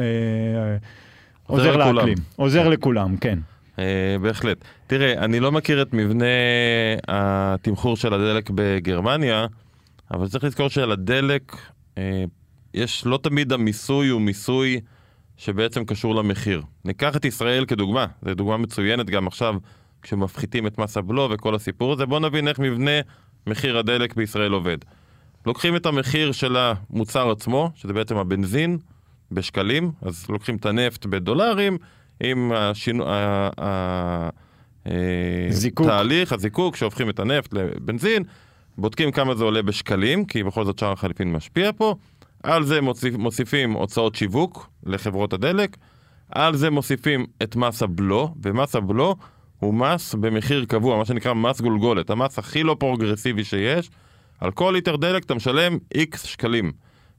עוזר 1.46 1.76
לכולם. 1.76 1.96
לאקלים. 1.96 2.18
עוזר 2.37 2.68
לכולם, 2.68 3.16
כן. 3.16 3.38
אה, 3.78 4.16
בהחלט. 4.22 4.64
תראה, 4.87 5.12
אני 5.12 5.40
לא 5.40 5.52
מכיר 5.52 5.82
את 5.82 5.94
מבנה 5.94 6.25
התמחור 7.08 7.96
של 7.96 8.14
הדלק 8.14 8.50
בגרמניה, 8.54 9.46
אבל 10.10 10.28
צריך 10.28 10.44
לזכור 10.44 10.68
שעל 10.68 10.92
הדלק 10.92 11.56
אה, 11.99 12.25
יש 12.75 13.06
לא 13.06 13.18
תמיד 13.22 13.52
המיסוי 13.52 14.08
הוא 14.08 14.20
מיסוי 14.20 14.80
שבעצם 15.40 15.85
קשור 15.85 16.14
למחיר. 16.14 16.62
ניקח 16.85 17.16
את 17.16 17.25
ישראל 17.25 17.64
כדוגמה, 17.64 18.06
זו 18.23 18.35
דוגמה 18.35 18.56
מצוינת 18.56 19.11
גם 19.11 19.26
עכשיו 19.26 19.54
כשמפחיתים 20.02 20.66
את 20.66 20.78
מס 20.78 20.97
הבלו 20.97 21.28
וכל 21.30 21.54
הסיפור 21.54 21.92
הזה, 21.92 22.06
בואו 22.06 22.20
נבין 22.20 22.49
איך 22.49 22.59
מבנה 22.59 22.90
מחיר 23.47 23.78
הדלק 23.78 24.14
בישראל 24.14 24.52
עובד. 24.52 24.78
לוקחים 25.47 25.76
את 25.76 25.87
המחיר 25.87 26.32
של 26.32 26.56
המוצר 26.56 27.30
עצמו, 27.30 27.70
שזה 27.75 27.92
בעצם 27.92 28.16
הבנזין, 28.16 28.78
בשקלים, 29.32 29.92
אז 30.02 30.26
לוקחים 30.28 30.56
את 30.56 30.66
הנפט 30.66 31.06
בדולרים, 31.06 31.78
עם 32.20 32.52
השינו... 32.54 33.06
אה, 33.09 34.28
זיקוק. 35.50 35.87
תהליך, 35.87 36.32
הזיקוק, 36.32 36.76
שהופכים 36.76 37.11
את 37.11 37.18
הנפט 37.18 37.52
לבנזין, 37.52 38.25
בודקים 38.78 39.12
כמה 39.12 39.35
זה 39.35 39.44
עולה 39.44 39.62
בשקלים, 39.62 40.25
כי 40.25 40.42
בכל 40.42 40.64
זאת 40.64 40.78
שער 40.78 40.92
החליפין 40.92 41.32
משפיע 41.32 41.70
פה, 41.76 41.94
על 42.42 42.64
זה 42.64 42.80
מוסיפ, 42.80 43.14
מוסיפים 43.14 43.73
הוצאות 43.73 44.14
שיווק 44.14 44.70
לחברות 44.87 45.32
הדלק, 45.32 45.76
על 46.28 46.56
זה 46.56 46.70
מוסיפים 46.70 47.26
את 47.42 47.56
מס 47.56 47.82
הבלו, 47.82 48.35
ומס 48.42 48.76
הבלו 48.76 49.16
הוא 49.59 49.75
מס 49.75 50.14
במחיר 50.14 50.64
קבוע, 50.64 50.97
מה 50.97 51.04
שנקרא 51.04 51.35
מס 51.35 51.61
גולגולת, 51.61 52.11
המס 52.11 52.38
הכי 52.38 52.62
לא 52.62 52.76
פרוגרסיבי 52.78 53.44
שיש. 53.44 53.90
על 54.40 54.50
כל 54.50 54.70
ליטר 54.75 54.97
דלק 54.97 55.25
אתה 55.25 55.35
משלם 55.35 55.78
איקס 55.94 56.23
שקלים, 56.23 56.73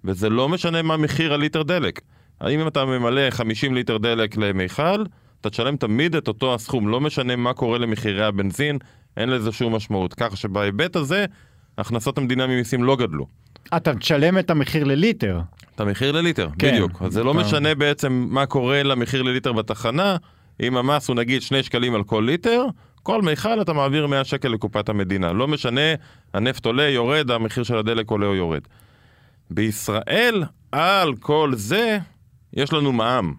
וזה 0.03 0.29
לא 0.29 0.49
משנה 0.49 0.81
מה 0.81 0.97
מחיר 0.97 1.33
הליטר 1.33 1.63
דלק. 1.63 2.01
האם 2.39 2.67
אתה 2.67 2.85
ממלא 2.85 3.29
50 3.29 3.73
ליטר 3.75 3.97
דלק 3.97 4.37
למיכל, 4.37 5.03
אתה 5.41 5.49
תשלם 5.49 5.75
תמיד 5.75 6.15
את 6.15 6.27
אותו 6.27 6.53
הסכום, 6.53 6.87
לא 6.87 7.01
משנה 7.01 7.35
מה 7.35 7.53
קורה 7.53 7.77
למחירי 7.77 8.25
הבנזין, 8.25 8.77
אין 9.17 9.29
לזה 9.29 9.51
שום 9.51 9.75
משמעות. 9.75 10.13
ככה 10.13 10.35
שבהיבט 10.35 10.95
הזה, 10.95 11.25
הכנסות 11.77 12.17
המדינה 12.17 12.47
ממיסים 12.47 12.83
לא 12.83 12.95
גדלו. 12.95 13.27
אתה 13.77 13.95
תשלם 13.95 14.37
את 14.39 14.49
המחיר 14.49 14.83
לליטר. 14.83 15.39
את 15.75 15.79
המחיר 15.79 16.11
לליטר, 16.11 16.47
כן. 16.59 16.71
בדיוק. 16.71 17.01
אז 17.01 17.13
זה 17.13 17.23
לא 17.23 17.31
אתה- 17.31 17.39
משנה 17.39 17.75
בעצם 17.75 18.27
מה 18.29 18.45
קורה 18.45 18.83
למחיר 18.83 19.21
לליטר 19.21 19.51
בתחנה, 19.53 20.17
אם 20.61 20.77
המס 20.77 21.07
הוא 21.07 21.15
נגיד 21.15 21.41
2 21.41 21.63
שקלים 21.63 21.95
על 21.95 22.03
כל 22.03 22.23
ליטר, 22.27 22.65
כל 23.03 23.21
מיכל 23.21 23.61
אתה 23.61 23.73
מעביר 23.73 24.07
100 24.07 24.23
שקל 24.23 24.47
לקופת 24.49 24.89
המדינה. 24.89 25.33
לא 25.33 25.47
משנה, 25.47 25.81
הנפט 26.33 26.65
עולה, 26.65 26.83
יורד, 26.89 27.31
המחיר 27.31 27.63
של 27.63 27.77
הדלק 27.77 28.09
עולה 28.11 28.25
או 28.25 28.35
יורד. 28.35 28.61
בישראל, 29.49 30.43
על 30.71 31.15
כל 31.15 31.51
זה, 31.55 31.97
יש 32.53 32.73
לנו 32.73 32.91
מע"מ. 32.91 33.33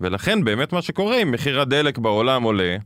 ולכן 0.00 0.44
באמת 0.44 0.72
מה 0.72 0.82
שקורה, 0.82 1.22
אם 1.22 1.30
מחיר 1.30 1.60
הדלק 1.60 1.98
בעולם 1.98 2.42
עולה, 2.42 2.76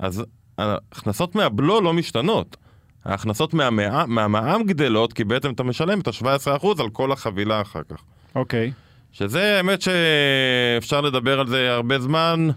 אז 0.00 0.24
ההכנסות 0.58 1.34
מהבלו 1.34 1.80
לא 1.80 1.92
משתנות. 1.92 2.56
ההכנסות 3.04 3.54
מהמע- 3.54 4.06
מהמע"מ 4.06 4.62
גדלות, 4.66 5.12
כי 5.12 5.24
בעצם 5.24 5.50
אתה 5.50 5.62
משלם 5.62 6.00
את 6.00 6.08
ה-17% 6.08 6.80
על 6.80 6.90
כל 6.90 7.12
החבילה 7.12 7.60
אחר 7.60 7.82
כך. 7.88 8.02
אוקיי. 8.34 8.72
שזה 9.12 9.56
האמת 9.56 9.82
שאפשר 9.82 11.00
לדבר 11.00 11.40
על 11.40 11.46
זה 11.46 11.72
הרבה 11.72 11.98
זמן, 11.98 12.48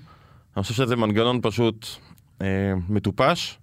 אני 0.57 0.63
חושב 0.63 0.73
שזה 0.73 0.95
מנגנון 0.95 1.39
פשוט 1.41 1.87
אה, 2.41 2.47
מטופש, 2.89 3.57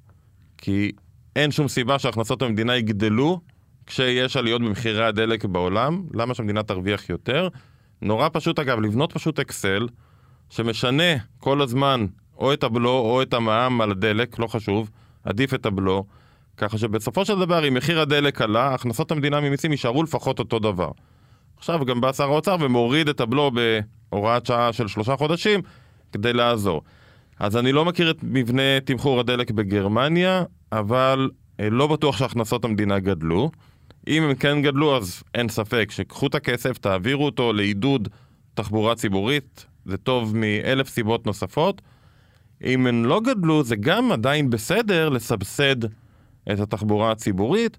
כי 0.58 0.92
אין 1.36 1.50
שום 1.50 1.68
סיבה 1.68 1.98
שהכנסות 1.98 2.42
המדינה 2.42 2.76
יגדלו 2.76 3.40
כשיש 3.86 4.36
עליות 4.36 4.62
במחירי 4.62 5.04
הדלק 5.04 5.44
בעולם, 5.44 6.02
למה 6.14 6.34
שהמדינה 6.34 6.62
תרוויח 6.62 7.10
יותר? 7.10 7.48
נורא 8.02 8.28
פשוט 8.32 8.58
אגב, 8.58 8.80
לבנות 8.80 9.12
פשוט 9.12 9.38
אקסל 9.38 9.88
שמשנה 10.50 11.12
כל 11.38 11.62
הזמן 11.62 12.06
או 12.38 12.52
את 12.52 12.64
הבלו 12.64 12.90
או 12.90 13.22
את 13.22 13.34
המע"מ 13.34 13.80
על 13.80 13.90
הדלק, 13.90 14.38
לא 14.38 14.46
חשוב, 14.46 14.90
עדיף 15.24 15.54
את 15.54 15.66
הבלו, 15.66 16.04
ככה 16.56 16.78
שבסופו 16.78 17.24
של 17.24 17.38
דבר 17.38 17.68
אם 17.68 17.74
מחיר 17.74 18.00
הדלק 18.00 18.42
עלה, 18.42 18.74
הכנסות 18.74 19.10
המדינה 19.10 19.40
ממיסים 19.40 19.70
יישארו 19.70 20.02
לפחות 20.02 20.38
אותו 20.38 20.58
דבר. 20.58 20.90
עכשיו 21.56 21.84
גם 21.84 22.00
בא 22.00 22.12
שר 22.12 22.24
האוצר 22.24 22.56
ומוריד 22.60 23.08
את 23.08 23.20
הבלו 23.20 23.50
בהוראת 24.10 24.46
שעה 24.46 24.72
של 24.72 24.88
שלושה 24.88 25.16
חודשים 25.16 25.60
כדי 26.12 26.32
לעזור. 26.32 26.82
אז 27.38 27.56
אני 27.56 27.72
לא 27.72 27.84
מכיר 27.84 28.10
את 28.10 28.16
מבנה 28.22 28.80
תמחור 28.84 29.20
הדלק 29.20 29.50
בגרמניה, 29.50 30.44
אבל 30.72 31.30
אה, 31.60 31.70
לא 31.70 31.86
בטוח 31.86 32.16
שהכנסות 32.16 32.64
המדינה 32.64 32.98
גדלו. 32.98 33.50
אם 34.08 34.22
הם 34.22 34.34
כן 34.34 34.62
גדלו, 34.62 34.96
אז 34.96 35.22
אין 35.34 35.48
ספק 35.48 35.90
שקחו 35.90 36.26
את 36.26 36.34
הכסף, 36.34 36.78
תעבירו 36.78 37.24
אותו 37.24 37.52
לעידוד 37.52 38.08
תחבורה 38.54 38.94
ציבורית, 38.94 39.66
זה 39.84 39.96
טוב 39.96 40.36
מאלף 40.36 40.88
סיבות 40.88 41.26
נוספות. 41.26 41.82
אם 42.64 42.86
הן 42.86 43.02
לא 43.02 43.20
גדלו, 43.20 43.64
זה 43.64 43.76
גם 43.76 44.12
עדיין 44.12 44.50
בסדר 44.50 45.08
לסבסד 45.08 45.76
את 46.52 46.60
התחבורה 46.60 47.10
הציבורית, 47.10 47.78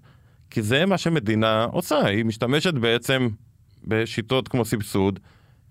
כי 0.50 0.62
זה 0.62 0.86
מה 0.86 0.98
שמדינה 0.98 1.64
עושה, 1.64 2.06
היא 2.06 2.24
משתמשת 2.24 2.74
בעצם 2.74 3.28
בשיטות 3.84 4.48
כמו 4.48 4.64
סבסוד, 4.64 5.20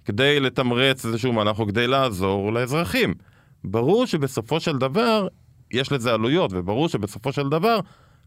כדי 0.06 0.40
לתמרץ 0.40 1.06
איזשהו 1.06 1.34
מהלך 1.34 1.60
או 1.60 1.68
כדי 1.68 1.88
לעזור 1.88 2.54
לאזרחים. 2.54 3.14
ברור 3.64 4.06
שבסופו 4.06 4.60
של 4.60 4.78
דבר 4.78 5.28
יש 5.72 5.92
לזה 5.92 6.14
עלויות, 6.14 6.52
וברור 6.54 6.90
שבסופו 6.90 7.32
של 7.32 7.50
דבר 7.50 7.80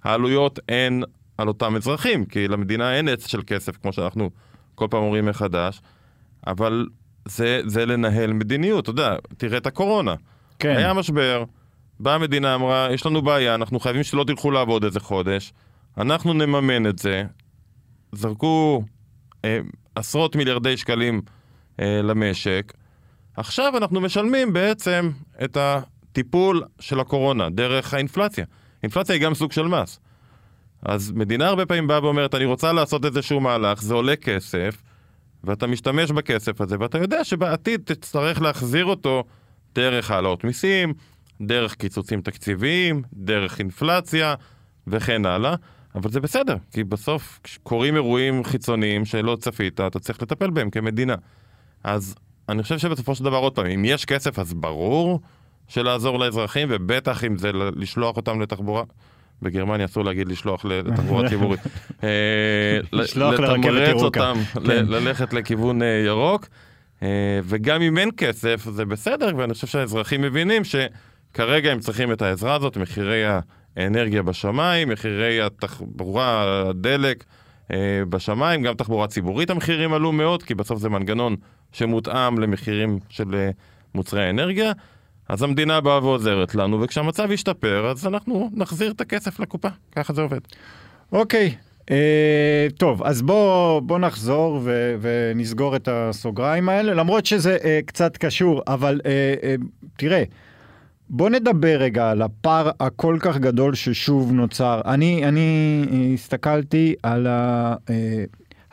העלויות 0.04 0.58
הן 0.68 1.02
על 1.38 1.48
אותם 1.48 1.76
אזרחים, 1.76 2.24
כי 2.24 2.48
למדינה 2.48 2.94
אין 2.96 3.08
עץ 3.08 3.26
של 3.26 3.40
כסף, 3.46 3.76
כמו 3.76 3.92
שאנחנו 3.92 4.30
כל 4.74 4.86
פעם 4.90 5.02
אומרים 5.02 5.26
מחדש, 5.26 5.80
אבל 6.46 6.86
זה, 7.28 7.60
זה 7.66 7.86
לנהל 7.86 8.32
מדיניות, 8.32 8.82
אתה 8.82 8.90
יודע, 8.90 9.16
תראה 9.36 9.58
את 9.58 9.66
הקורונה. 9.66 10.14
כן. 10.58 10.76
היה 10.76 10.94
משבר, 10.94 11.44
באה 12.00 12.14
המדינה, 12.14 12.54
אמרה, 12.54 12.88
יש 12.92 13.06
לנו 13.06 13.22
בעיה, 13.22 13.54
אנחנו 13.54 13.80
חייבים 13.80 14.02
שלא 14.02 14.24
תלכו 14.24 14.50
לעבוד 14.50 14.84
איזה 14.84 15.00
חודש, 15.00 15.52
אנחנו 15.98 16.32
נממן 16.32 16.86
את 16.86 16.98
זה. 16.98 17.24
זרקו 18.12 18.82
אה, 19.44 19.58
עשרות 19.94 20.36
מיליארדי 20.36 20.76
שקלים 20.76 21.22
אה, 21.80 22.00
למשק. 22.02 22.72
עכשיו 23.36 23.76
אנחנו 23.76 24.00
משלמים 24.00 24.52
בעצם 24.52 25.10
את 25.44 25.56
הטיפול 25.60 26.62
של 26.80 27.00
הקורונה 27.00 27.50
דרך 27.50 27.94
האינפלציה. 27.94 28.44
אינפלציה 28.82 29.14
היא 29.14 29.22
גם 29.22 29.34
סוג 29.34 29.52
של 29.52 29.62
מס. 29.62 30.00
אז 30.82 31.12
מדינה 31.12 31.46
הרבה 31.46 31.66
פעמים 31.66 31.86
באה 31.86 32.04
ואומרת, 32.04 32.34
אני 32.34 32.44
רוצה 32.44 32.72
לעשות 32.72 33.04
איזשהו 33.04 33.40
מהלך, 33.40 33.82
זה 33.82 33.94
עולה 33.94 34.16
כסף, 34.16 34.82
ואתה 35.44 35.66
משתמש 35.66 36.10
בכסף 36.10 36.60
הזה, 36.60 36.76
ואתה 36.80 36.98
יודע 36.98 37.24
שבעתיד 37.24 37.80
תצטרך 37.84 38.42
להחזיר 38.42 38.84
אותו 38.84 39.24
דרך 39.74 40.10
העלאות 40.10 40.44
מיסים, 40.44 40.94
דרך 41.40 41.74
קיצוצים 41.74 42.20
תקציביים, 42.20 43.02
דרך 43.12 43.58
אינפלציה 43.58 44.34
וכן 44.86 45.26
הלאה. 45.26 45.54
אבל 45.94 46.10
זה 46.10 46.20
בסדר, 46.20 46.56
כי 46.72 46.84
בסוף 46.84 47.40
קורים 47.62 47.94
אירועים 47.94 48.44
חיצוניים 48.44 49.04
שלא 49.04 49.36
צפית, 49.40 49.80
אתה 49.80 49.98
צריך 49.98 50.22
לטפל 50.22 50.50
בהם 50.50 50.70
כמדינה. 50.70 51.14
אז 51.84 52.14
אני 52.48 52.62
חושב 52.62 52.78
שבסופו 52.78 53.14
של 53.14 53.24
דבר, 53.24 53.36
עוד 53.36 53.54
פעם, 53.54 53.66
אם 53.66 53.84
יש 53.84 54.04
כסף 54.04 54.38
אז 54.38 54.54
ברור 54.54 55.20
שלעזור 55.68 56.18
לאזרחים, 56.18 56.68
ובטח 56.70 57.24
אם 57.24 57.38
זה 57.38 57.50
לשלוח 57.52 58.16
אותם 58.16 58.40
לתחבורה. 58.40 58.82
בגרמניה 59.42 59.86
אסור 59.86 60.04
להגיד 60.04 60.28
לשלוח 60.28 60.64
לתחבורה 60.64 61.28
ציבורית. 61.30 61.60
אה, 62.04 62.78
לשלוח 62.92 63.34
לרכבת 63.34 63.64
לתמרץ 63.64 63.88
ירוקה. 63.88 64.30
אותם 64.30 64.38
כן. 64.66 64.86
ללכת 64.86 65.32
לכיוון 65.32 65.82
אה, 65.82 66.02
ירוק. 66.06 66.48
אה, 67.02 67.40
וגם 67.44 67.82
אם 67.82 67.98
אין 67.98 68.10
כסף, 68.16 68.68
זה 68.70 68.84
בסדר, 68.84 69.30
ואני 69.36 69.54
חושב 69.54 69.66
שהאזרחים 69.66 70.22
מבינים 70.22 70.62
שכרגע 71.36 71.72
הם 71.72 71.80
צריכים 71.80 72.12
את 72.12 72.22
העזרה 72.22 72.54
הזאת, 72.54 72.76
מחירי 72.76 73.22
האנרגיה 73.76 74.22
בשמיים, 74.22 74.88
מחירי 74.88 75.42
התחבורה, 75.42 76.62
הדלק 76.68 77.24
אה, 77.72 78.02
בשמיים, 78.08 78.62
גם 78.62 78.74
תחבורה 78.74 79.06
ציבורית 79.06 79.50
המחירים 79.50 79.92
עלו 79.92 80.12
מאוד, 80.12 80.42
כי 80.42 80.54
בסוף 80.54 80.78
זה 80.78 80.88
מנגנון 80.88 81.36
שמותאם 81.72 82.38
למחירים 82.38 82.98
של 83.08 83.34
אה, 83.34 83.50
מוצרי 83.94 84.24
האנרגיה. 84.26 84.72
אז 85.28 85.42
המדינה 85.42 85.80
באה 85.80 86.04
ועוזרת 86.04 86.54
לנו, 86.54 86.80
וכשהמצב 86.82 87.30
ישתפר, 87.30 87.86
אז 87.90 88.06
אנחנו 88.06 88.50
נחזיר 88.52 88.90
את 88.90 89.00
הכסף 89.00 89.40
לקופה, 89.40 89.68
ככה 89.96 90.12
זה 90.12 90.22
עובד. 90.22 90.40
אוקיי, 91.12 91.54
אה, 91.90 92.66
טוב, 92.78 93.02
אז 93.02 93.22
בוא, 93.22 93.80
בוא 93.80 93.98
נחזור 93.98 94.60
ו, 94.62 94.96
ונסגור 95.00 95.76
את 95.76 95.88
הסוגריים 95.92 96.68
האלה, 96.68 96.94
למרות 96.94 97.26
שזה 97.26 97.56
אה, 97.64 97.80
קצת 97.86 98.16
קשור, 98.16 98.62
אבל 98.66 99.00
אה, 99.06 99.34
אה, 99.42 99.54
תראה, 99.96 100.22
בוא 101.10 101.30
נדבר 101.30 101.76
רגע 101.80 102.10
על 102.10 102.22
הפער 102.22 102.70
הכל 102.80 103.16
כך 103.20 103.36
גדול 103.36 103.74
ששוב 103.74 104.32
נוצר. 104.32 104.80
אני, 104.84 105.28
אני 105.28 105.84
אה, 105.92 106.14
הסתכלתי 106.14 106.94
על 107.02 107.26
ה... 107.26 107.74
אה, 107.90 108.24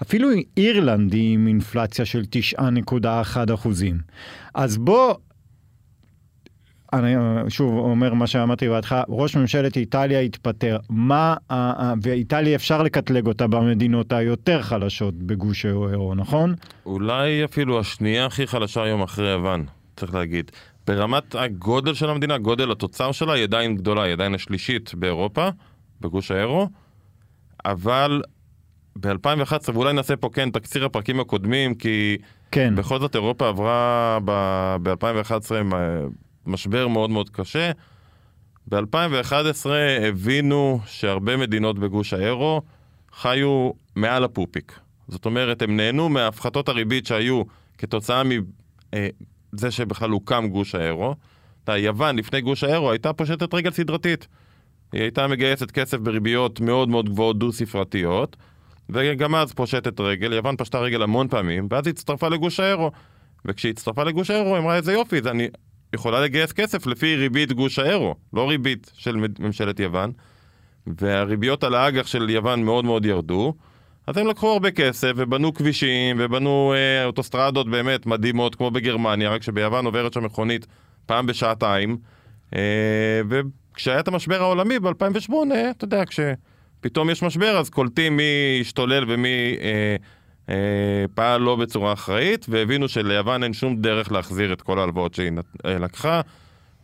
אפילו 0.01 0.29
אירלנד 0.57 1.13
היא 1.13 1.33
עם 1.33 1.47
אינפלציה 1.47 2.05
של 2.05 2.23
9.1 2.59 3.53
אחוזים. 3.53 3.97
אז 4.53 4.77
בוא, 4.77 5.13
אני 6.93 7.17
אה, 7.17 7.49
שוב 7.49 7.77
אומר 7.77 8.13
מה 8.13 8.27
שאמרתי 8.27 8.69
בהתחלה, 8.69 9.03
ראש 9.09 9.35
ממשלת 9.35 9.77
איטליה 9.77 10.19
התפטר. 10.19 10.77
מה, 10.89 11.35
ואיטליה 12.01 12.55
אפשר 12.55 12.83
לקטלג 12.83 13.27
אותה 13.27 13.47
במדינות 13.47 14.13
היותר 14.13 14.61
חלשות 14.61 15.13
בגוש 15.13 15.65
האירו, 15.65 16.15
נכון? 16.15 16.55
אולי 16.85 17.45
אפילו 17.45 17.79
השנייה 17.79 18.25
הכי 18.25 18.47
חלשה 18.47 18.83
היום 18.83 19.01
אחרי 19.01 19.31
יוון, 19.31 19.65
צריך 19.95 20.13
להגיד. 20.13 20.51
ברמת 20.87 21.35
הגודל 21.35 21.93
של 21.93 22.09
המדינה, 22.09 22.37
גודל 22.37 22.71
התוצר 22.71 23.11
שלה 23.11 23.33
היא 23.33 23.43
עדיין 23.43 23.75
גדולה, 23.75 24.03
היא 24.03 24.13
עדיין 24.13 24.35
השלישית 24.35 24.93
באירופה, 24.95 25.49
בגוש 26.01 26.31
האירו, 26.31 26.69
אבל 27.65 28.21
ב-2011, 28.99 29.69
ואולי 29.73 29.93
נעשה 29.93 30.15
פה 30.15 30.29
כן 30.33 30.51
תקציר 30.51 30.85
הפרקים 30.85 31.19
הקודמים, 31.19 31.75
כי 31.75 32.17
כן. 32.51 32.75
בכל 32.75 32.99
זאת 32.99 33.15
אירופה 33.15 33.47
עברה 33.47 34.17
ב-2011 34.83 35.75
משבר 36.45 36.87
מאוד 36.87 37.09
מאוד 37.09 37.29
קשה. 37.29 37.71
ב-2011 38.67 39.69
הבינו 40.01 40.79
שהרבה 40.85 41.37
מדינות 41.37 41.79
בגוש 41.79 42.13
האירו 42.13 42.61
חיו 43.13 43.71
מעל 43.95 44.23
הפופיק. 44.23 44.79
זאת 45.07 45.25
אומרת, 45.25 45.61
הם 45.61 45.77
נהנו 45.77 46.09
מהפחתות 46.09 46.69
הריבית 46.69 47.05
שהיו 47.05 47.43
כתוצאה 47.77 48.23
מזה 49.53 49.71
שבכלל 49.71 50.09
הוקם 50.09 50.47
גוש 50.47 50.75
האירו. 50.75 51.15
אתה 51.63 51.77
יוון 51.77 52.15
לפני 52.15 52.41
גוש 52.41 52.63
האירו 52.63 52.91
הייתה 52.91 53.13
פושטת 53.13 53.53
רגל 53.53 53.71
סדרתית. 53.71 54.27
היא 54.91 55.01
הייתה 55.01 55.27
מגייסת 55.27 55.71
כסף 55.71 55.97
בריביות 55.97 56.59
מאוד 56.59 56.89
מאוד 56.89 57.09
גבוהות 57.09 57.39
דו-ספרתיות, 57.39 58.35
וגם 58.89 59.35
אז 59.35 59.53
פושטת 59.53 59.99
רגל, 59.99 60.33
יוון 60.33 60.55
פשטה 60.57 60.79
רגל 60.79 61.01
המון 61.01 61.27
פעמים, 61.27 61.67
ואז 61.69 61.87
היא 61.87 61.93
הצטרפה 61.93 62.29
לגוש 62.29 62.59
האירו. 62.59 62.91
וכשהיא 63.45 63.71
הצטרפה 63.71 64.03
לגוש 64.03 64.29
האירו, 64.29 64.57
אמרה 64.57 64.75
איזה 64.75 64.93
יופי, 64.93 65.21
זה 65.21 65.31
אני 65.31 65.47
יכולה 65.93 66.21
לגייס 66.21 66.51
כסף 66.51 66.85
לפי 66.87 67.15
ריבית 67.15 67.51
גוש 67.51 67.79
האירו, 67.79 68.15
לא 68.33 68.49
ריבית 68.49 68.91
של 68.93 69.15
ממשלת 69.39 69.79
יוון. 69.79 70.11
והריביות 70.87 71.63
על 71.63 71.75
האג"ח 71.75 72.07
של 72.07 72.29
יוון 72.29 72.63
מאוד 72.63 72.85
מאוד 72.85 73.05
ירדו, 73.05 73.53
אז 74.07 74.17
הם 74.17 74.27
לקחו 74.27 74.51
הרבה 74.51 74.71
כסף 74.71 75.11
ובנו 75.15 75.53
כבישים 75.53 76.15
ובנו 76.19 76.73
אה, 76.75 77.05
אוטוסטרדות 77.05 77.69
באמת 77.69 78.05
מדהימות 78.05 78.55
כמו 78.55 78.71
בגרמניה, 78.71 79.29
רק 79.29 79.43
שביוון 79.43 79.85
עוברת 79.85 80.13
שם 80.13 80.23
מכונית 80.23 80.67
פעם 81.05 81.25
בשעתיים. 81.25 81.97
אה, 82.55 82.59
וכשהיה 83.29 83.99
את 83.99 84.07
המשבר 84.07 84.41
העולמי 84.41 84.79
ב-2008, 84.79 85.33
אתה 85.71 85.85
יודע, 85.85 86.03
כשפתאום 86.05 87.09
יש 87.09 87.23
משבר 87.23 87.57
אז 87.57 87.69
קולטים 87.69 88.17
מי 88.17 88.57
השתולל 88.61 89.05
ומי 89.07 89.57
אה, 89.61 89.95
אה, 90.49 90.55
פעל 91.15 91.41
לא 91.41 91.55
בצורה 91.55 91.93
אחראית, 91.93 92.45
והבינו 92.49 92.87
שליוון 92.87 93.43
אין 93.43 93.53
שום 93.53 93.75
דרך 93.75 94.11
להחזיר 94.11 94.53
את 94.53 94.61
כל 94.61 94.79
ההלוואות 94.79 95.13
שהיא 95.13 95.29
נת- 95.29 95.65
אה, 95.65 95.79
לקחה. 95.79 96.21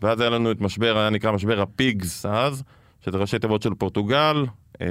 ואז 0.02 0.20
היה 0.22 0.30
לנו 0.30 0.52
את 0.52 0.62
משבר, 0.62 0.98
היה 0.98 1.10
נקרא 1.10 1.32
משבר 1.32 1.62
הפיגס 1.62 2.26
אז, 2.26 2.64
שזה 3.06 3.18
ראשי 3.18 3.40
תיבות 3.40 3.62
של 3.62 3.74
פורטוגל, 3.78 4.46
אה, 4.82 4.88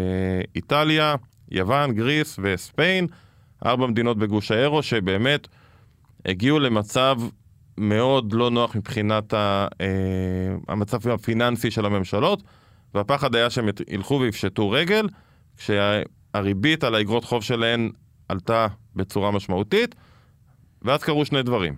איטליה, 0.57 1.15
יוון, 1.51 1.93
גריס 1.93 2.39
וספיין, 2.43 3.07
ארבע 3.67 3.87
מדינות 3.87 4.19
בגוש 4.19 4.51
האירו 4.51 4.83
שבאמת 4.83 5.49
הגיעו 6.27 6.59
למצב 6.59 7.17
מאוד 7.79 8.33
לא 8.33 8.51
נוח 8.51 8.77
מבחינת 8.77 9.35
ה, 9.35 9.67
אה, 9.81 9.87
המצב 10.69 11.09
הפיננסי 11.09 11.71
של 11.71 11.87
הממשלות, 11.87 12.43
והפחד 12.95 13.35
היה 13.35 13.51
שהם 13.51 13.69
ילכו 13.89 14.21
ויפשטו 14.21 14.71
רגל, 14.71 15.09
כשהריבית 15.57 16.85
על 16.85 16.95
האגרות 16.95 17.25
חוב 17.25 17.43
שלהן 17.43 17.91
עלתה 18.29 18.67
בצורה 18.97 19.31
משמעותית, 19.31 19.95
ואז 20.83 21.03
קרו 21.03 21.25
שני 21.25 21.43
דברים. 21.43 21.75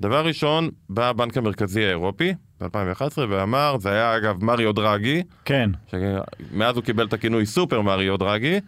דבר 0.00 0.26
ראשון, 0.26 0.70
בא 0.88 1.08
הבנק 1.08 1.36
המרכזי 1.36 1.84
האירופי 1.84 2.34
ב-2011 2.60 3.18
ואמר, 3.28 3.76
זה 3.80 3.90
היה 3.90 4.16
אגב 4.16 4.44
מריו 4.44 4.72
דרגי, 4.72 5.22
כן. 5.44 5.70
שמאז 5.86 6.76
הוא 6.76 6.84
קיבל 6.84 7.06
את 7.06 7.12
הכינוי 7.12 7.46
סופר 7.46 7.80
מריו 7.80 8.16
דרגי, 8.16 8.60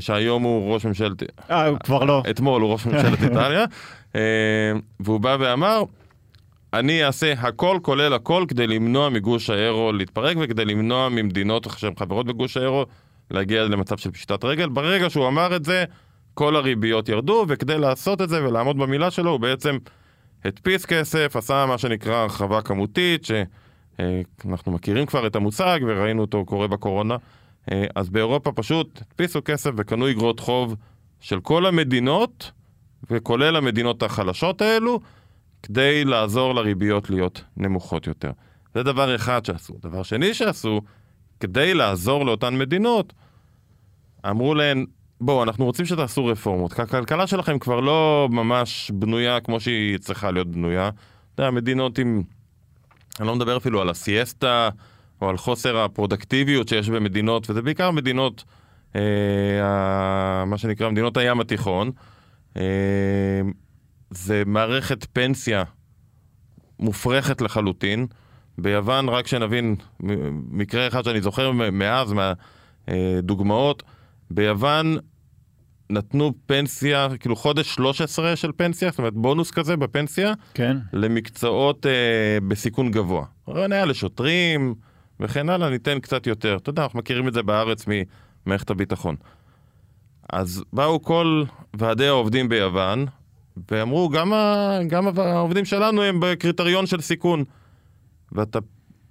שהיום 0.00 0.42
הוא 0.42 0.74
ראש 0.74 0.86
ממשלת, 0.86 1.22
אה, 1.50 1.66
הוא 1.66 1.78
כבר 1.84 2.04
לא. 2.04 2.22
אתמול 2.30 2.62
הוא 2.62 2.72
ראש 2.72 2.86
ממשלת 2.86 3.22
איטליה, 3.30 3.64
אה, 4.14 4.20
והוא 5.00 5.20
בא 5.20 5.36
ואמר, 5.40 5.82
אני 6.74 7.04
אעשה 7.04 7.32
הכל 7.32 7.78
כולל 7.82 8.12
הכל 8.12 8.44
כדי 8.48 8.66
למנוע 8.66 9.08
מגוש 9.08 9.50
האירו 9.50 9.92
להתפרק 9.92 10.36
וכדי 10.40 10.64
למנוע 10.64 11.08
ממדינות 11.08 11.66
שהן 11.76 11.92
חברות 11.98 12.26
בגוש 12.26 12.56
האירו 12.56 12.86
להגיע 13.30 13.64
למצב 13.64 13.98
של 13.98 14.10
פשיטת 14.10 14.44
רגל. 14.44 14.68
ברגע 14.68 15.10
שהוא 15.10 15.28
אמר 15.28 15.56
את 15.56 15.64
זה, 15.64 15.84
כל 16.34 16.56
הריביות 16.56 17.08
ירדו, 17.08 17.44
וכדי 17.48 17.78
לעשות 17.78 18.22
את 18.22 18.28
זה 18.28 18.44
ולעמוד 18.44 18.78
במילה 18.78 19.10
שלו, 19.10 19.30
הוא 19.30 19.40
בעצם 19.40 19.78
הדפיס 20.44 20.86
כסף, 20.86 21.36
עשה 21.36 21.66
מה 21.68 21.78
שנקרא 21.78 22.14
הרחבה 22.14 22.62
כמותית, 22.62 23.24
שאנחנו 23.24 24.72
מכירים 24.72 25.06
כבר 25.06 25.26
את 25.26 25.36
המושג 25.36 25.78
וראינו 25.86 26.20
אותו 26.20 26.44
קורה 26.44 26.66
בקורונה. 26.68 27.16
אה, 27.72 27.84
אז 27.94 28.10
באירופה 28.10 28.52
פשוט 28.52 29.02
הדפיסו 29.10 29.40
כסף 29.44 29.70
וקנו 29.76 30.10
אגרות 30.10 30.40
חוב 30.40 30.76
של 31.20 31.40
כל 31.40 31.66
המדינות, 31.66 32.50
וכולל 33.10 33.56
המדינות 33.56 34.02
החלשות 34.02 34.62
האלו, 34.62 35.00
כדי 35.62 36.04
לעזור 36.04 36.54
לריביות 36.54 37.10
להיות 37.10 37.44
נמוכות 37.56 38.06
יותר. 38.06 38.30
זה 38.74 38.82
דבר 38.82 39.14
אחד 39.14 39.44
שעשו. 39.44 39.74
דבר 39.82 40.02
שני 40.02 40.34
שעשו, 40.34 40.80
כדי 41.40 41.74
לעזור 41.74 42.26
לאותן 42.26 42.58
מדינות, 42.58 43.12
אמרו 44.30 44.54
להן, 44.54 44.86
בואו, 45.20 45.42
אנחנו 45.42 45.64
רוצים 45.64 45.86
שתעשו 45.86 46.26
רפורמות, 46.26 46.78
הכלכלה 46.78 47.26
שלכם 47.26 47.58
כבר 47.58 47.80
לא 47.80 48.28
ממש 48.30 48.90
בנויה 48.94 49.40
כמו 49.40 49.60
שהיא 49.60 49.98
צריכה 49.98 50.30
להיות 50.30 50.48
בנויה. 50.48 50.90
אתה 51.34 51.42
יודע, 51.42 51.50
מדינות 51.50 51.98
עם... 51.98 52.22
אני 53.20 53.26
לא 53.26 53.34
מדבר 53.36 53.56
אפילו 53.56 53.80
על 53.80 53.90
הסיאסטה, 53.90 54.68
או 55.24 55.28
על 55.28 55.36
חוסר 55.36 55.78
הפרודקטיביות 55.78 56.68
שיש 56.68 56.88
במדינות, 56.88 57.50
וזה 57.50 57.62
בעיקר 57.62 57.90
מדינות, 57.90 58.44
אה, 58.96 60.44
מה 60.46 60.58
שנקרא 60.58 60.90
מדינות 60.90 61.16
הים 61.16 61.40
התיכון. 61.40 61.90
אה, 62.56 62.62
זה 64.10 64.42
מערכת 64.46 65.06
פנסיה 65.12 65.62
מופרכת 66.78 67.40
לחלוטין. 67.40 68.06
ביוון, 68.58 69.08
רק 69.08 69.26
שנבין, 69.26 69.76
מקרה 70.50 70.88
אחד 70.88 71.04
שאני 71.04 71.20
זוכר 71.20 71.52
מאז, 71.52 72.14
מהדוגמאות, 72.88 73.82
ביוון 74.30 74.96
נתנו 75.90 76.32
פנסיה, 76.46 77.08
כאילו 77.20 77.36
חודש 77.36 77.74
13 77.74 78.36
של 78.36 78.50
פנסיה, 78.56 78.90
זאת 78.90 78.98
אומרת 78.98 79.14
בונוס 79.14 79.50
כזה 79.50 79.76
בפנסיה, 79.76 80.32
כן. 80.54 80.76
למקצועות 80.92 81.86
אה, 81.86 82.38
בסיכון 82.48 82.90
גבוה. 82.90 83.24
רעיון 83.48 83.72
היה 83.72 83.84
לשוטרים 83.84 84.74
וכן 85.20 85.48
הלאה, 85.48 85.70
ניתן 85.70 86.00
קצת 86.00 86.26
יותר. 86.26 86.56
אתה 86.56 86.70
יודע, 86.70 86.82
אנחנו 86.82 86.98
מכירים 86.98 87.28
את 87.28 87.32
זה 87.32 87.42
בארץ 87.42 87.84
ממערכת 88.46 88.70
הביטחון. 88.70 89.16
אז 90.32 90.64
באו 90.72 91.02
כל 91.02 91.44
ועדי 91.74 92.06
העובדים 92.06 92.48
ביוון, 92.48 93.06
ואמרו, 93.70 94.08
גם, 94.08 94.32
ה... 94.32 94.78
גם 94.88 95.18
העובדים 95.18 95.64
שלנו 95.64 96.02
הם 96.02 96.20
בקריטריון 96.20 96.86
של 96.86 97.00
סיכון. 97.00 97.44
ואתה 98.32 98.58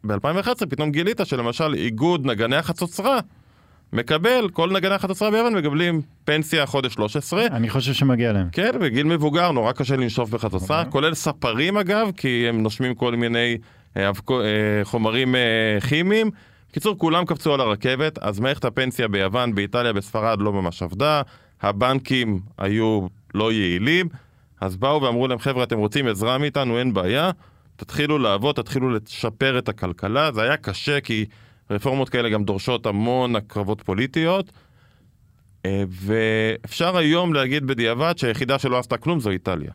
ב-2011 0.04 0.66
פתאום 0.70 0.92
גילית 0.92 1.22
שלמשל 1.24 1.74
איגוד 1.74 2.26
נגני 2.26 2.56
החצוצרה 2.56 3.20
מקבל, 3.94 4.50
כל 4.54 4.72
נגני 4.72 4.96
החצוצרה 4.96 5.32
ביוון 5.32 5.56
מקבלים 5.56 6.02
פנסיה 6.26 6.66
חודש 6.66 6.94
13. 6.94 7.46
אני 7.46 7.70
חושב 7.70 7.94
שמגיע 7.94 8.34
להם. 8.34 8.50
כן, 8.52 8.72
בגיל 8.82 9.06
מבוגר 9.06 9.52
נורא 9.52 9.72
קשה 9.72 9.96
לנשוף 9.96 10.30
בחצוצרה, 10.30 10.80
אוקיי. 10.80 10.92
כולל 10.92 11.14
ספרים 11.14 11.78
אגב, 11.78 12.12
כי 12.18 12.46
הם 12.50 12.64
נושמים 12.64 12.96
כל 12.96 13.16
מיני 13.16 13.58
חומרים 14.84 15.36
אה, 15.36 15.82
כימיים. 15.90 16.32
בקיצור, 16.70 16.98
כולם 16.98 17.26
קפצו 17.26 17.54
על 17.54 17.62
הרכבת, 17.62 18.18
אז 18.18 18.40
מערכת 18.40 18.66
הפנסיה 18.66 19.08
ביוון, 19.08 19.56
באיטליה, 19.56 19.94
בספרד 19.94 20.42
לא 20.42 20.54
ממש 20.54 20.84
עבדה, 20.84 21.22
הבנקים 21.62 22.40
היו 22.58 23.08
לא 23.34 23.52
יעילים, 23.52 24.08
אז 24.62 24.76
באו 24.76 25.02
ואמרו 25.02 25.28
להם, 25.28 25.40
חבר'ה, 25.40 25.64
אתם 25.64 25.78
רוצים 25.78 26.08
עזרה 26.08 26.38
מאיתנו, 26.38 26.80
אין 26.80 26.94
בעיה, 26.94 27.32
תתחילו 27.76 28.20
לעבוד, 28.20 28.56
תתחילו 28.56 28.90
לשפר 28.90 29.58
את 29.58 29.70
הכלכלה, 29.70 30.32
זה 30.32 30.42
היה 30.42 30.58
קשה 30.58 31.02
כי 31.02 31.26
רפורמות 31.72 32.10
כאלה 32.10 32.30
גם 32.30 32.44
דורשות 32.44 32.86
המון 32.86 33.36
הקרבות 33.36 33.82
פוליטיות, 33.82 34.52
אה, 35.66 35.84
ואפשר 35.90 36.98
היום 36.98 37.34
להגיד 37.34 37.66
בדיעבד 37.66 38.14
שהיחידה 38.18 38.60
שלא 38.60 38.80
עשתה 38.80 38.98
כלום 38.98 39.20
זו 39.20 39.30
איטליה. 39.30 39.72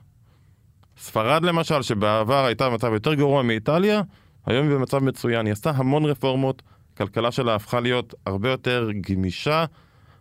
ספרד 0.98 1.42
למשל, 1.42 1.82
שבעבר 1.82 2.44
הייתה 2.44 2.70
במצב 2.70 2.92
יותר 2.92 3.14
גרוע 3.14 3.42
מאיטליה, 3.42 4.02
היום 4.46 4.68
היא 4.68 4.76
במצב 4.76 4.98
מצוין, 4.98 5.46
היא 5.46 5.52
עשתה 5.52 5.70
המון 5.70 6.04
רפורמות, 6.04 6.62
הכלכלה 6.94 7.32
שלה 7.32 7.54
הפכה 7.54 7.80
להיות 7.80 8.14
הרבה 8.26 8.50
יותר 8.50 8.88
גמישה, 9.10 9.64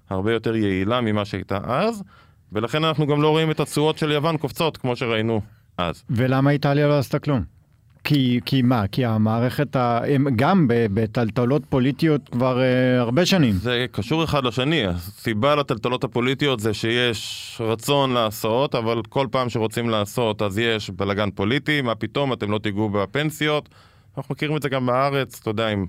הרבה 0.10 0.34
יותר 0.34 0.56
יעילה 0.56 1.02
ממה 1.02 1.26
שהייתה 1.26 1.60
אז, 1.64 2.04
ולכן 2.52 2.84
אנחנו 2.84 3.08
גם 3.08 3.22
לא 3.22 3.30
רואים 3.30 3.52
את 3.52 3.60
התשואות 3.60 3.98
של 3.98 4.12
יוון 4.12 4.38
קופצות 4.38 4.78
כמו 4.78 4.96
שראינו 4.96 5.42
אז. 5.78 6.04
ולמה 6.10 6.52
איטליה 6.52 6.88
לא 6.88 7.00
עשתה 7.00 7.20
כלום? 7.20 7.57
כי, 8.04 8.40
כי 8.46 8.62
מה? 8.62 8.88
כי 8.88 9.06
המערכת, 9.06 9.76
ה... 9.76 10.00
הם 10.08 10.28
גם 10.36 10.66
בטלטלות 10.68 11.62
פוליטיות 11.70 12.30
כבר 12.30 12.58
uh, 12.58 13.02
הרבה 13.02 13.26
שנים. 13.26 13.54
זה 13.54 13.86
קשור 13.92 14.24
אחד 14.24 14.44
לשני. 14.44 14.86
הסיבה 14.86 15.56
לטלטלות 15.56 16.04
הפוליטיות 16.04 16.60
זה 16.60 16.74
שיש 16.74 17.62
רצון 17.66 18.14
לעשות, 18.14 18.76
אבל 18.76 19.02
כל 19.10 19.28
פעם 19.32 19.50
שרוצים 19.50 19.90
לעשות 19.90 20.42
אז 20.42 20.58
יש 20.58 20.90
בלאגן 20.90 21.32
פוליטי, 21.32 21.82
מה 21.82 21.96
פתאום 21.96 22.34
אתם 22.34 22.52
לא 22.52 22.58
תיגעו 22.58 22.90
בפנסיות. 22.90 23.70
אנחנו 24.18 24.34
מכירים 24.34 24.58
את 24.58 24.62
זה 24.62 24.70
גם 24.70 24.86
בארץ, 24.86 25.40
אתה 25.42 25.50
יודע, 25.50 25.68
עם 25.68 25.86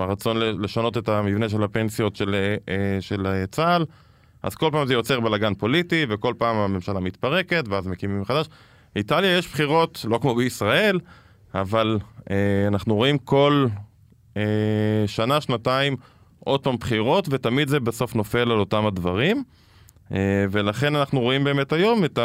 הרצון 0.00 0.36
לשנות 0.38 0.98
את 0.98 1.08
המבנה 1.08 1.48
של 1.48 1.62
הפנסיות 1.62 2.16
של, 2.16 2.34
אה, 2.68 3.00
של 3.00 3.26
אה, 3.26 3.46
צה"ל. 3.46 3.84
אז 4.42 4.54
כל 4.54 4.68
פעם 4.72 4.86
זה 4.86 4.94
יוצר 4.94 5.20
בלאגן 5.20 5.54
פוליטי, 5.54 6.06
וכל 6.08 6.34
פעם 6.38 6.56
הממשלה 6.56 7.00
מתפרקת, 7.00 7.64
ואז 7.68 7.86
מקימים 7.86 8.20
מחדש. 8.20 8.46
איטליה 8.96 9.38
יש 9.38 9.48
בחירות, 9.48 10.04
לא 10.08 10.18
כמו 10.18 10.34
בישראל, 10.34 10.98
אבל 11.54 11.98
אה, 12.30 12.36
אנחנו 12.68 12.94
רואים 12.94 13.18
כל 13.18 13.66
אה, 14.36 14.42
שנה, 15.06 15.40
שנתיים 15.40 15.96
עוד 16.40 16.60
פעם 16.60 16.76
בחירות, 16.76 17.28
ותמיד 17.30 17.68
זה 17.68 17.80
בסוף 17.80 18.14
נופל 18.14 18.38
על 18.38 18.58
אותם 18.58 18.86
הדברים. 18.86 19.44
אה, 20.12 20.18
ולכן 20.50 20.96
אנחנו 20.96 21.20
רואים 21.20 21.44
באמת 21.44 21.72
היום 21.72 22.04
את 22.04 22.18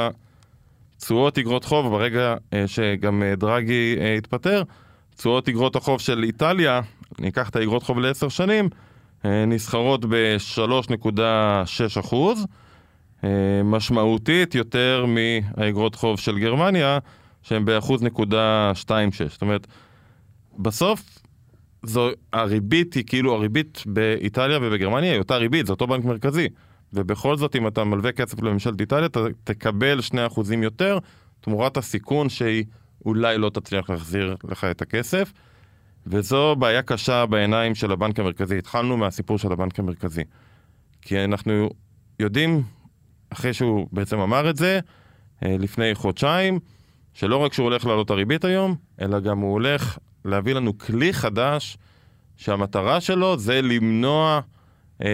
התשואות 0.97 1.37
אגרות 1.37 1.65
חוב, 1.65 1.87
ברגע 1.87 2.35
אה, 2.53 2.67
שגם 2.67 3.23
אה, 3.23 3.35
דרגי 3.35 3.95
אה, 3.99 4.15
התפטר, 4.17 4.63
תשואות 5.17 5.49
אגרות 5.49 5.75
החוב 5.75 6.01
של 6.01 6.23
איטליה, 6.23 6.81
ניקח 7.19 7.49
את 7.49 7.55
האגרות 7.55 7.83
חוב 7.83 7.99
לעשר 7.99 8.29
שנים, 8.29 8.69
אה, 9.25 9.45
נסחרות 9.45 10.05
ב-3.6 10.05 11.99
אחוז, 11.99 12.45
אה, 13.23 13.29
משמעותית 13.63 14.55
יותר 14.55 15.05
מהאגרות 15.07 15.95
חוב 15.95 16.19
של 16.19 16.39
גרמניה, 16.39 16.99
שהם 17.49 17.65
באחוז 17.65 18.03
נקודה 18.03 18.71
שתיים 18.75 19.11
שש. 19.11 19.21
זאת 19.21 19.41
אומרת, 19.41 19.67
בסוף 20.57 21.19
זו, 21.83 22.09
הריבית 22.33 22.93
היא 22.93 23.03
כאילו, 23.07 23.35
הריבית 23.35 23.83
באיטליה 23.85 24.57
ובגרמניה 24.61 25.11
היא 25.11 25.19
אותה 25.19 25.37
ריבית, 25.37 25.65
זה 25.65 25.71
אותו 25.71 25.87
בנק 25.87 26.05
מרכזי. 26.05 26.47
ובכל 26.93 27.37
זאת, 27.37 27.55
אם 27.55 27.67
אתה 27.67 27.83
מלווה 27.83 28.11
כסף 28.11 28.41
לממשלת 28.41 28.81
איטליה, 28.81 29.05
אתה 29.05 29.19
תקבל 29.43 30.01
שני 30.01 30.25
אחוזים 30.25 30.63
יותר, 30.63 30.97
תמורת 31.41 31.77
הסיכון 31.77 32.29
שהיא 32.29 32.63
אולי 33.05 33.37
לא 33.37 33.49
תצליח 33.49 33.89
להחזיר 33.89 34.35
לך 34.43 34.63
את 34.63 34.81
הכסף. 34.81 35.33
וזו 36.07 36.55
בעיה 36.55 36.81
קשה 36.81 37.25
בעיניים 37.25 37.75
של 37.75 37.91
הבנק 37.91 38.19
המרכזי. 38.19 38.57
התחלנו 38.57 38.97
מהסיפור 38.97 39.37
של 39.37 39.51
הבנק 39.51 39.79
המרכזי. 39.79 40.23
כי 41.01 41.23
אנחנו 41.23 41.69
יודעים, 42.19 42.63
אחרי 43.29 43.53
שהוא 43.53 43.87
בעצם 43.91 44.19
אמר 44.19 44.49
את 44.49 44.57
זה, 44.57 44.79
אה, 45.45 45.55
לפני 45.59 45.95
חודשיים, 45.95 46.59
שלא 47.13 47.37
רק 47.37 47.53
שהוא 47.53 47.63
הולך 47.63 47.85
להעלות 47.85 48.09
הריבית 48.09 48.45
היום, 48.45 48.75
אלא 49.01 49.19
גם 49.19 49.39
הוא 49.39 49.53
הולך 49.53 49.97
להביא 50.25 50.53
לנו 50.53 50.77
כלי 50.77 51.13
חדש, 51.13 51.77
שהמטרה 52.37 53.01
שלו 53.01 53.37
זה 53.37 53.61
למנוע 53.61 54.39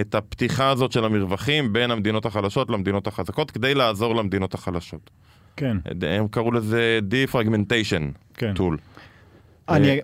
את 0.02 0.16
הפתיחה 0.16 0.70
הזאת 0.70 0.92
של 0.92 1.06
המרווחים 1.06 1.74
בין 1.74 1.92
המדינות 1.92 2.26
החלשות 2.26 2.70
למדינות 2.70 3.08
החזקות, 3.08 3.52
כדי 3.52 3.74
לעזור 3.74 4.16
למדינות 4.16 4.54
החלשות. 4.54 5.10
כן. 5.56 5.78
הם 6.02 6.28
קראו 6.28 6.52
לזה 6.52 7.00
Defragmentation 7.12 8.18
כן. 8.34 8.54
Tool. 8.58 8.78
אני, 9.70 9.90
אה, 9.90 10.00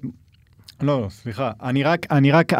לא, 0.83 1.07
סליחה, 1.09 1.51
אני 1.63 1.83
רק, 1.83 2.11
אני 2.11 2.31
רק, 2.31 2.53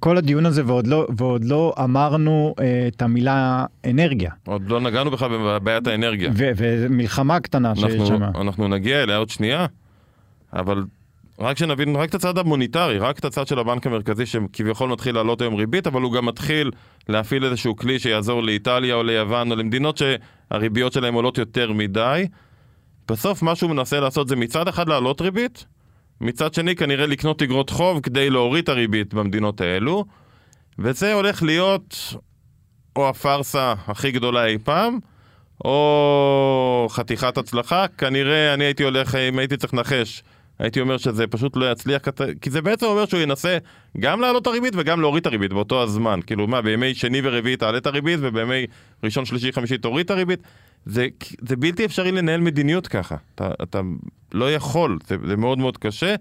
כל 0.00 0.16
הדיון 0.16 0.46
הזה 0.46 0.62
ועוד 0.66 0.86
לא, 0.86 1.06
ועוד 1.16 1.44
לא 1.44 1.74
אמרנו 1.84 2.54
אה, 2.60 2.88
את 2.88 3.02
המילה 3.02 3.64
אנרגיה. 3.90 4.30
עוד 4.46 4.70
לא 4.70 4.80
נגענו 4.80 5.10
בכלל 5.10 5.28
בבעיית 5.28 5.86
האנרגיה. 5.86 6.30
ומלחמה 6.36 7.40
קטנה 7.40 7.76
שיש 7.76 8.08
שם. 8.08 8.22
אנחנו, 8.22 8.42
אנחנו 8.42 8.68
נגיע 8.68 9.02
אליה 9.02 9.16
עוד 9.16 9.30
שנייה, 9.30 9.66
אבל 10.52 10.84
רק 11.38 11.58
שנבין, 11.58 11.96
רק 11.96 12.08
את 12.08 12.14
הצד 12.14 12.38
המוניטרי, 12.38 12.98
רק 12.98 13.18
את 13.18 13.24
הצד 13.24 13.46
של 13.46 13.58
הבנק 13.58 13.86
המרכזי 13.86 14.26
שכביכול 14.26 14.90
מתחיל 14.90 15.14
לעלות 15.14 15.40
היום 15.40 15.54
ריבית, 15.54 15.86
אבל 15.86 16.02
הוא 16.02 16.12
גם 16.12 16.26
מתחיל 16.26 16.70
להפעיל 17.08 17.44
איזשהו 17.44 17.76
כלי 17.76 17.98
שיעזור 17.98 18.42
לאיטליה 18.42 18.94
או 18.94 19.02
ליוון 19.02 19.50
או 19.50 19.56
למדינות 19.56 19.98
שהריביות 19.98 20.92
שלהם 20.92 21.14
עולות 21.14 21.38
יותר 21.38 21.72
מדי. 21.72 22.26
בסוף 23.08 23.42
מה 23.42 23.54
שהוא 23.54 23.70
מנסה 23.70 24.00
לעשות 24.00 24.28
זה 24.28 24.36
מצד 24.36 24.68
אחד 24.68 24.88
להעלות 24.88 25.20
ריבית, 25.20 25.66
מצד 26.20 26.54
שני 26.54 26.76
כנראה 26.76 27.06
לקנות 27.06 27.42
אגרות 27.42 27.70
חוב 27.70 28.00
כדי 28.00 28.30
להוריד 28.30 28.62
את 28.62 28.68
הריבית 28.68 29.14
במדינות 29.14 29.60
האלו, 29.60 30.04
וזה 30.78 31.12
הולך 31.12 31.42
להיות 31.42 32.14
או 32.96 33.08
הפארסה 33.08 33.74
הכי 33.86 34.10
גדולה 34.10 34.46
אי 34.46 34.58
פעם, 34.58 34.98
או 35.64 36.86
חתיכת 36.90 37.38
הצלחה, 37.38 37.88
כנראה 37.98 38.54
אני 38.54 38.64
הייתי 38.64 38.82
הולך, 38.82 39.14
אם 39.14 39.38
הייתי 39.38 39.56
צריך 39.56 39.74
לנחש, 39.74 40.22
הייתי 40.58 40.80
אומר 40.80 40.98
שזה 40.98 41.26
פשוט 41.26 41.56
לא 41.56 41.70
יצליח, 41.72 42.02
כי 42.40 42.50
זה 42.50 42.62
בעצם 42.62 42.86
אומר 42.86 43.06
שהוא 43.06 43.20
ינסה 43.20 43.58
גם 44.00 44.20
להעלות 44.20 44.42
את 44.42 44.46
הריבית 44.46 44.74
וגם 44.76 45.00
להוריד 45.00 45.20
את 45.20 45.26
הריבית 45.26 45.52
באותו 45.52 45.82
הזמן. 45.82 46.20
כאילו 46.26 46.46
מה, 46.46 46.62
בימי 46.62 46.94
שני 46.94 47.20
ורביעי 47.24 47.56
תעלה 47.56 47.78
את 47.78 47.86
הריבית 47.86 48.18
ובימי 48.22 48.66
ראשון, 49.06 49.24
שלישי, 49.24 49.52
חמישי 49.52 49.78
תוריד 49.78 50.04
את 50.04 50.10
הריבית. 50.10 50.40
זה, 50.86 51.06
זה 51.48 51.56
בלתי 51.56 51.84
אפשרי 51.84 52.12
לנהל 52.12 52.40
מדיניות 52.40 52.86
ככה. 52.86 53.16
אתה, 53.34 53.50
אתה 53.62 53.80
לא 54.32 54.52
יכול, 54.52 54.98
זה, 55.06 55.16
זה 55.26 55.36
מאוד 55.36 55.58
מאוד 55.58 55.78
קשה, 55.78 56.14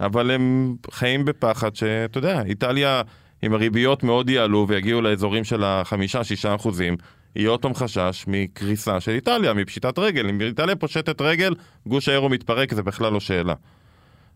אבל 0.00 0.30
הם 0.30 0.76
חיים 0.90 1.24
בפחד 1.24 1.76
שאתה 1.76 2.18
יודע, 2.18 2.42
איטליה 2.42 3.02
עם 3.42 3.54
הריביות 3.54 4.02
מאוד 4.02 4.30
יעלו 4.30 4.66
ויגיעו 4.68 5.00
לאזורים 5.00 5.44
של 5.44 5.64
החמישה-שישה 5.64 6.54
אחוזים. 6.54 6.96
יהיה 7.36 7.50
עוד 7.50 7.62
פעם 7.62 7.74
חשש 7.74 8.24
מקריסה 8.26 9.00
של 9.00 9.12
איטליה, 9.12 9.54
מפשיטת 9.54 9.98
רגל. 9.98 10.28
אם 10.28 10.40
איטליה 10.40 10.76
פושטת 10.76 11.20
רגל, 11.20 11.54
גוש 11.86 12.08
האירו 12.08 12.28
מתפרק, 12.28 12.74
זה 12.74 12.82
בכלל 12.82 13.12
לא 13.12 13.20
שאלה. 13.20 13.54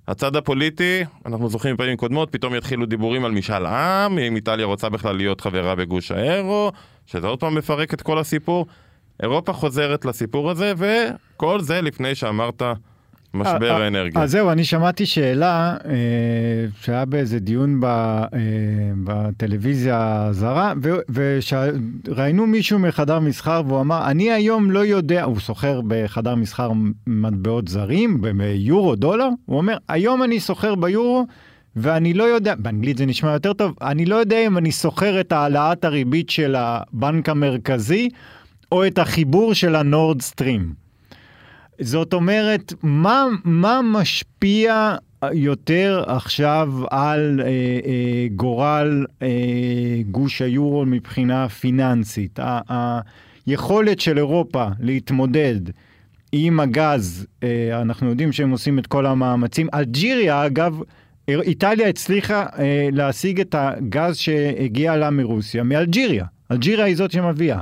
הצד 0.09 0.37
הפוליטי, 0.37 1.05
אנחנו 1.27 1.49
זוכרים 1.49 1.75
בפעמים 1.75 1.97
קודמות, 1.97 2.33
פתאום 2.33 2.55
יתחילו 2.55 2.87
דיבורים 2.87 3.25
על 3.25 3.33
משאל 3.33 3.67
עם, 3.67 4.19
אם 4.19 4.37
איטליה 4.37 4.67
רוצה 4.67 4.89
בכלל 4.89 5.17
להיות 5.17 5.41
חברה 5.41 5.75
בגוש 5.75 6.11
האירו, 6.11 6.73
שזה 7.07 7.27
עוד 7.27 7.41
פעם 7.41 7.55
מפרק 7.55 7.95
את 7.95 8.03
כל 8.03 8.19
הסיפור. 8.19 8.67
אירופה 9.23 9.53
חוזרת 9.53 10.05
לסיפור 10.05 10.51
הזה, 10.51 10.73
וכל 10.77 11.61
זה 11.61 11.81
לפני 11.81 12.15
שאמרת 12.15 12.63
משבר 13.35 13.71
אה, 13.71 13.85
האנרגיה. 13.85 14.23
אז 14.23 14.31
זהו, 14.31 14.51
אני 14.51 14.65
שמעתי 14.65 15.07
שאלה 15.07 15.77
אה, 15.85 15.95
שהיה 16.81 17.05
באיזה 17.05 17.39
דיון 17.39 17.81
ב, 17.81 17.85
אה, 17.85 18.29
בטלוויזיה 19.05 20.27
הזרה, 20.27 20.73
וראיינו 21.15 22.47
מישהו 22.47 22.79
מחדר 22.79 23.19
מסחר 23.19 23.63
והוא 23.67 23.81
אמר, 23.81 24.11
אני 24.11 24.33
היום 24.33 24.71
לא 24.71 24.79
יודע, 24.79 25.25
הוא 25.25 25.41
סוחר 25.41 25.81
בחדר 25.89 26.35
מסחר 26.35 26.71
מטבעות 27.07 27.69
זרים, 27.69 28.21
ביורו, 28.21 28.95
דולר, 28.95 29.29
הוא 29.45 29.59
אומר, 29.59 29.77
היום 29.89 30.23
אני 30.23 30.41
סוחר 30.41 30.75
ביורו, 30.75 31.27
ואני 31.77 32.15
לא 32.15 32.25
יודע, 32.25 32.55
באנגלית 32.55 32.99
זה 32.99 33.07
נשמע 33.07 33.33
יותר 33.33 33.53
טוב, 33.53 33.75
אני 33.83 34.07
לא 34.07 34.17
יודע 34.17 34.47
אם 34.47 34.59
אני 34.59 34.73
סוחר 34.73 35.21
את 35.21 35.33
העלאת 35.33 35.85
הריבית 35.85 36.31
של 36.31 36.55
הבנק 36.59 37.29
המרכזי, 37.29 38.09
או 38.73 38.87
את 38.87 38.99
החיבור 38.99 39.55
של 39.55 39.75
הנורד 39.75 40.23
סטרים. 40.23 40.88
זאת 41.81 42.13
אומרת, 42.13 42.73
מה, 42.83 43.27
מה 43.45 43.81
משפיע 43.85 44.97
יותר 45.33 46.05
עכשיו 46.07 46.73
על 46.91 47.41
אה, 47.41 47.47
אה, 47.47 48.27
גורל 48.35 49.07
אה, 49.23 49.29
גוש 50.11 50.43
היורו 50.43 50.87
מבחינה 50.87 51.49
פיננסית? 51.49 52.39
היכולת 53.47 54.01
של 54.01 54.19
אירופה 54.19 54.67
להתמודד 54.81 55.61
עם 56.33 56.61
הגז, 56.61 57.27
אה, 57.43 57.81
אנחנו 57.81 58.09
יודעים 58.09 58.33
שהם 58.33 58.51
עושים 58.51 58.79
את 58.79 58.87
כל 58.87 59.07
המאמצים. 59.07 59.69
אלג'יריה, 59.75 60.47
אגב, 60.47 60.81
איטליה 61.29 61.89
הצליחה 61.89 62.47
אה, 62.59 62.89
להשיג 62.93 63.41
את 63.41 63.55
הגז 63.59 64.17
שהגיע 64.17 64.97
לה 64.97 65.11
מרוסיה, 65.11 65.63
מאלג'יריה. 65.63 66.25
אלג'יריה 66.51 66.85
היא 66.85 66.97
זאת 66.97 67.11
שמביאה. 67.11 67.61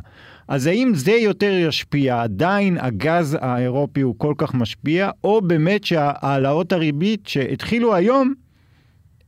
אז 0.49 0.67
האם 0.67 0.93
זה 0.95 1.13
יותר 1.13 1.53
ישפיע, 1.53 2.23
עדיין 2.23 2.79
הגז 2.81 3.37
האירופי 3.41 4.01
הוא 4.01 4.15
כל 4.19 4.35
כך 4.39 4.55
משפיע, 4.55 5.11
או 5.25 5.41
באמת 5.41 5.85
שהעלאות 5.85 6.73
הריבית 6.73 7.27
שהתחילו 7.27 7.95
היום, 7.95 8.35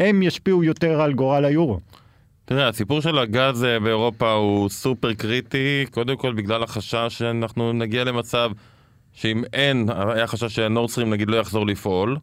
הם 0.00 0.22
ישפיעו 0.22 0.64
יותר 0.64 1.00
על 1.02 1.12
גורל 1.12 1.44
היורו? 1.44 1.80
תראה, 2.44 2.68
הסיפור 2.68 3.00
של 3.00 3.18
הגז 3.18 3.64
אה, 3.64 3.80
באירופה 3.80 4.32
הוא 4.32 4.68
סופר 4.68 5.14
קריטי, 5.14 5.84
קודם 5.90 6.16
כל 6.16 6.32
בגלל 6.32 6.62
החשש 6.62 7.06
שאנחנו 7.08 7.72
נגיע 7.72 8.04
למצב 8.04 8.50
שאם 9.12 9.42
אין, 9.52 9.88
היה 10.14 10.26
חשש 10.26 10.54
שהנורדסטרים 10.54 11.10
נגיד 11.10 11.30
לא 11.30 11.36
יחזור 11.36 11.66
לפעול, 11.66 12.16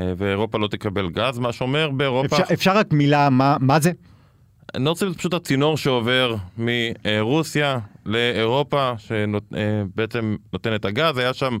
אה, 0.00 0.12
ואירופה 0.16 0.58
לא 0.58 0.68
תקבל 0.68 1.08
גז, 1.10 1.38
מה 1.38 1.52
שאומר 1.52 1.90
באירופה... 1.90 2.36
אפשר, 2.36 2.54
אפשר 2.54 2.76
רק 2.76 2.92
מילה, 2.92 3.30
מה, 3.30 3.56
מה 3.60 3.80
זה? 3.80 3.92
נורדסטרים 4.76 5.12
זה 5.12 5.18
פשוט 5.18 5.34
הצינור 5.34 5.76
שעובר 5.76 6.34
מרוסיה 6.58 7.78
לאירופה, 8.06 8.92
שבעצם 8.98 10.36
נותן 10.52 10.74
את 10.74 10.84
הגז. 10.84 11.18
היה 11.18 11.34
שם 11.34 11.58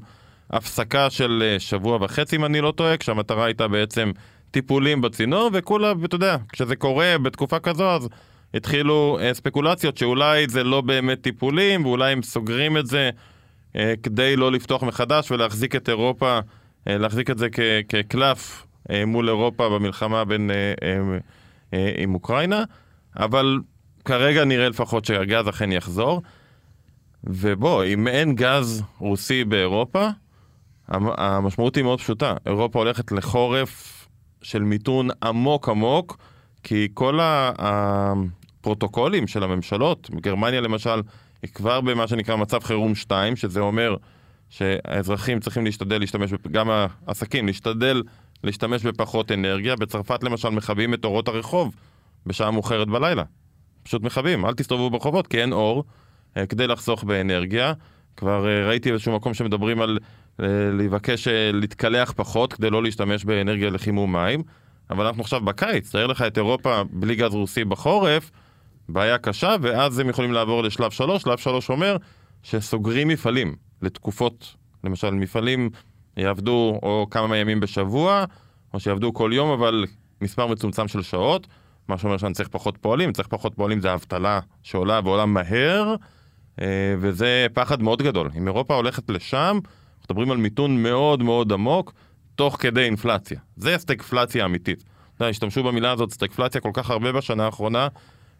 הפסקה 0.50 1.10
של 1.10 1.42
אה, 1.46 1.60
שבוע 1.60 1.98
וחצי, 2.00 2.36
אם 2.36 2.44
אני 2.44 2.60
לא 2.60 2.72
טועה, 2.76 2.96
כשהמטרה 2.96 3.44
הייתה 3.44 3.68
בעצם 3.68 4.12
טיפולים 4.50 5.00
בצינור, 5.00 5.50
וכולה, 5.52 5.92
ואתה 6.00 6.14
יודע, 6.14 6.36
כשזה 6.52 6.76
קורה 6.76 7.18
בתקופה 7.22 7.58
כזו, 7.58 7.90
אז 7.90 8.08
התחילו 8.54 9.18
אה, 9.20 9.34
ספקולציות 9.34 9.96
שאולי 9.96 10.48
זה 10.48 10.64
לא 10.64 10.80
באמת 10.80 11.20
טיפולים, 11.22 11.86
ואולי 11.86 12.12
הם 12.12 12.22
סוגרים 12.22 12.76
את 12.76 12.86
זה 12.86 13.10
אה, 13.76 13.94
כדי 14.02 14.36
לא 14.36 14.52
לפתוח 14.52 14.82
מחדש 14.82 15.30
ולהחזיק 15.30 15.76
את 15.76 15.88
אירופה, 15.88 16.38
להחזיק 16.86 17.30
את 17.30 17.38
זה 17.38 17.48
כקלף 17.88 18.66
מול 19.06 19.28
אירופה 19.28 19.68
במלחמה 19.68 20.24
בין, 20.24 20.50
עם 21.96 22.14
אוקראינה. 22.14 22.64
אבל 23.16 23.58
כרגע 24.04 24.44
נראה 24.44 24.68
לפחות 24.68 25.04
שהגז 25.04 25.48
אכן 25.48 25.72
יחזור. 25.72 26.22
ובוא, 27.24 27.84
אם 27.84 28.08
אין 28.08 28.34
גז 28.34 28.82
רוסי 28.98 29.44
באירופה, 29.44 30.08
המשמעות 30.88 31.76
היא 31.76 31.84
מאוד 31.84 32.00
פשוטה. 32.00 32.34
אירופה 32.46 32.78
הולכת 32.78 33.12
לחורף 33.12 34.06
של 34.42 34.62
מיתון 34.62 35.08
עמוק 35.22 35.68
עמוק, 35.68 36.18
כי 36.62 36.88
כל 36.94 37.18
הפרוטוקולים 37.22 39.26
של 39.26 39.42
הממשלות, 39.42 40.10
גרמניה 40.20 40.60
למשל, 40.60 41.02
היא 41.42 41.50
כבר 41.54 41.80
במה 41.80 42.08
שנקרא 42.08 42.36
מצב 42.36 42.62
חירום 42.62 42.94
2, 42.94 43.36
שזה 43.36 43.60
אומר 43.60 43.96
שהאזרחים 44.50 45.40
צריכים 45.40 45.64
להשתדל 45.64 45.98
להשתמש, 45.98 46.32
גם 46.50 46.70
העסקים, 47.06 47.46
להשתדל 47.46 48.02
להשתמש 48.44 48.82
בפחות 48.82 49.32
אנרגיה. 49.32 49.76
בצרפת 49.76 50.22
למשל 50.22 50.48
מכבים 50.48 50.94
את 50.94 51.04
אורות 51.04 51.28
הרחוב 51.28 51.74
בשעה 52.26 52.50
מאוחרת 52.50 52.88
בלילה. 52.88 53.22
פשוט 53.82 54.02
מכבים, 54.02 54.46
אל 54.46 54.54
תסתובבו 54.54 54.90
ברחובות 54.90 55.26
כי 55.26 55.40
אין 55.40 55.52
אור, 55.52 55.84
אה, 56.36 56.46
כדי 56.46 56.66
לחסוך 56.66 57.04
באנרגיה. 57.04 57.72
כבר 58.16 58.48
אה, 58.48 58.68
ראיתי 58.68 58.92
איזשהו 58.92 59.16
מקום 59.16 59.34
שמדברים 59.34 59.80
על 59.80 59.98
אה, 60.40 60.46
לבקש 60.72 61.28
להתקלח 61.52 62.12
פחות 62.16 62.52
כדי 62.52 62.70
לא 62.70 62.82
להשתמש 62.82 63.24
באנרגיה 63.24 63.70
לחימום 63.70 64.12
מים. 64.12 64.42
אבל 64.90 65.06
אנחנו 65.06 65.22
עכשיו 65.22 65.40
בקיץ, 65.40 65.92
תאר 65.92 66.06
לך 66.06 66.22
את 66.22 66.38
אירופה 66.38 66.82
בלי 66.90 67.16
גז 67.16 67.34
רוסי 67.34 67.64
בחורף, 67.64 68.30
בעיה 68.88 69.18
קשה, 69.18 69.56
ואז 69.60 69.98
הם 69.98 70.08
יכולים 70.08 70.32
לעבור 70.32 70.62
לשלב 70.62 70.90
שלוש. 70.90 71.22
שלב 71.22 71.38
שלוש 71.38 71.70
אומר 71.70 71.96
שסוגרים 72.42 73.08
מפעלים 73.08 73.56
לתקופות, 73.82 74.54
למשל 74.84 75.10
מפעלים 75.10 75.70
יעבדו 76.16 76.78
או 76.82 77.06
כמה 77.10 77.36
ימים 77.36 77.60
בשבוע, 77.60 78.24
או 78.74 78.80
שיעבדו 78.80 79.14
כל 79.14 79.30
יום, 79.34 79.50
אבל 79.50 79.84
מספר 80.22 80.46
מצומצם 80.46 80.88
של 80.88 81.02
שעות. 81.02 81.46
מה 81.88 81.98
שאומר 81.98 82.16
שאני 82.16 82.34
צריך 82.34 82.48
פחות 82.48 82.78
פועלים, 82.80 83.12
צריך 83.12 83.28
פחות 83.28 83.54
פועלים 83.54 83.80
זה 83.80 83.94
אבטלה 83.94 84.40
שעולה 84.62 85.00
ועולה 85.04 85.26
מהר, 85.26 85.94
אה, 86.60 86.94
וזה 86.98 87.46
פחד 87.54 87.82
מאוד 87.82 88.02
גדול. 88.02 88.30
אם 88.36 88.46
אירופה 88.46 88.74
הולכת 88.74 89.10
לשם, 89.10 89.58
אנחנו 89.62 90.14
מדברים 90.14 90.30
על 90.30 90.36
מיתון 90.36 90.82
מאוד 90.82 91.22
מאוד 91.22 91.52
עמוק, 91.52 91.92
תוך 92.34 92.56
כדי 92.60 92.84
אינפלציה. 92.84 93.38
זה 93.56 93.78
סטגפלציה 93.78 94.44
אמיתית. 94.44 94.78
אתה 94.82 95.24
יודע, 95.24 95.30
השתמשו 95.30 95.62
במילה 95.62 95.90
הזאת 95.90 96.12
סטגפלציה 96.12 96.60
כל 96.60 96.70
כך 96.72 96.90
הרבה 96.90 97.12
בשנה 97.12 97.44
האחרונה, 97.44 97.88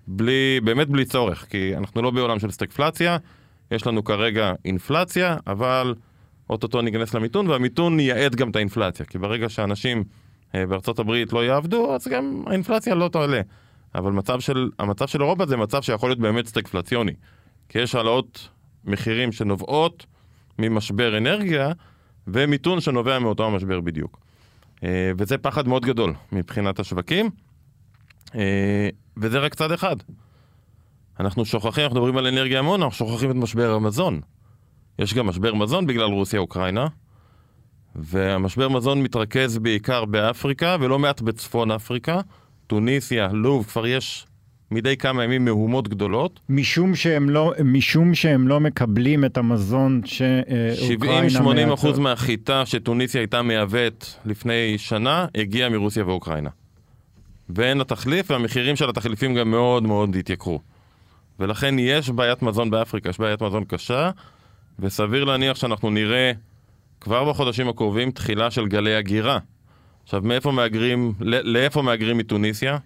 בלי, 0.06 0.60
באמת 0.64 0.88
בלי 0.88 1.04
צורך, 1.04 1.46
כי 1.50 1.76
אנחנו 1.76 2.02
לא 2.02 2.10
בעולם 2.10 2.38
של 2.38 2.50
סטגפלציה, 2.50 3.16
יש 3.70 3.86
לנו 3.86 4.04
כרגע 4.04 4.52
אינפלציה, 4.64 5.36
אבל 5.46 5.94
אוטוטו 6.50 6.82
ניכנס 6.82 7.14
למיתון, 7.14 7.48
והמיתון 7.48 8.00
ייעד 8.00 8.34
גם 8.34 8.50
את 8.50 8.56
האינפלציה, 8.56 9.06
כי 9.06 9.18
ברגע 9.18 9.48
שאנשים... 9.48 10.04
אה, 10.54 10.66
בארצות 10.66 10.98
הברית 10.98 11.32
לא 11.32 11.44
יעבדו, 11.44 11.94
אז 11.94 12.08
גם 12.08 12.44
האינפלציה 12.46 12.94
לא 12.94 13.08
תעלה. 13.08 13.40
אבל 13.94 14.12
מצב 14.12 14.40
של, 14.40 14.70
המצב 14.78 15.06
של 15.06 15.22
אירופה 15.22 15.46
זה 15.46 15.56
מצב 15.56 15.82
שיכול 15.82 16.10
להיות 16.10 16.18
באמת 16.18 16.46
סטגפלציוני. 16.46 17.12
כי 17.68 17.78
יש 17.78 17.94
העלאות 17.94 18.48
מחירים 18.84 19.32
שנובעות 19.32 20.06
ממשבר 20.58 21.18
אנרגיה, 21.18 21.72
ומיתון 22.26 22.80
שנובע 22.80 23.18
מאותו 23.18 23.46
המשבר 23.46 23.80
בדיוק. 23.80 24.18
אה, 24.84 25.12
וזה 25.18 25.38
פחד 25.38 25.68
מאוד 25.68 25.84
גדול 25.84 26.14
מבחינת 26.32 26.80
השווקים, 26.80 27.30
אה, 28.34 28.88
וזה 29.16 29.38
רק 29.38 29.54
צד 29.54 29.72
אחד. 29.72 29.96
אנחנו 31.20 31.44
שוכחים, 31.44 31.84
אנחנו 31.84 31.96
מדברים 31.96 32.16
על 32.16 32.26
אנרגיה 32.26 32.58
המון, 32.58 32.82
אנחנו 32.82 32.96
שוכחים 33.06 33.30
את 33.30 33.36
משבר 33.36 33.74
המזון. 33.74 34.20
יש 34.98 35.14
גם 35.14 35.26
משבר 35.26 35.54
מזון 35.54 35.86
בגלל 35.86 36.10
רוסיה-אוקראינה, 36.10 36.86
והמשבר 38.02 38.68
מזון 38.68 39.02
מתרכז 39.02 39.58
בעיקר 39.58 40.04
באפריקה 40.04 40.76
ולא 40.80 40.98
מעט 40.98 41.20
בצפון 41.20 41.70
אפריקה. 41.70 42.20
טוניסיה, 42.66 43.28
לוב, 43.32 43.66
כבר 43.66 43.86
יש 43.86 44.26
מדי 44.70 44.96
כמה 44.96 45.24
ימים 45.24 45.44
מהומות 45.44 45.88
גדולות. 45.88 46.40
משום 46.48 46.94
שהם 46.94 47.30
לא, 47.30 47.54
משום 47.64 48.14
שהם 48.14 48.48
לא 48.48 48.60
מקבלים 48.60 49.24
את 49.24 49.36
המזון 49.36 50.00
שאוקראינה 50.04 51.40
מייצרת. 51.40 51.70
70-80 51.70 51.74
אחוז 51.74 51.98
מהחיטה 51.98 52.66
שטוניסיה 52.66 53.20
הייתה 53.20 53.42
מייבאת 53.42 54.06
לפני 54.24 54.74
שנה, 54.78 55.26
הגיעה 55.34 55.68
מרוסיה 55.68 56.06
ואוקראינה. 56.06 56.50
ואין 57.50 57.80
התחליף, 57.80 58.30
והמחירים 58.30 58.76
של 58.76 58.88
התחליפים 58.88 59.34
גם 59.34 59.50
מאוד 59.50 59.82
מאוד 59.82 60.16
התייקרו. 60.16 60.60
ולכן 61.40 61.78
יש 61.78 62.10
בעיית 62.10 62.42
מזון 62.42 62.70
באפריקה, 62.70 63.08
יש 63.08 63.18
בעיית 63.18 63.42
מזון 63.42 63.64
קשה, 63.64 64.10
וסביר 64.78 65.24
להניח 65.24 65.56
שאנחנו 65.56 65.90
נראה 65.90 66.32
כבר 67.00 67.30
בחודשים 67.30 67.68
הקרובים 67.68 68.10
תחילה 68.10 68.50
של 68.50 68.66
גלי 68.66 68.94
הגירה. 68.94 69.38
עכשיו, 70.04 70.20
מאיפה 70.24 70.52
מהגרים, 70.52 71.12
לאיפה 71.20 71.82
מהגרים 71.82 72.18
מטוניסיה? 72.18 72.78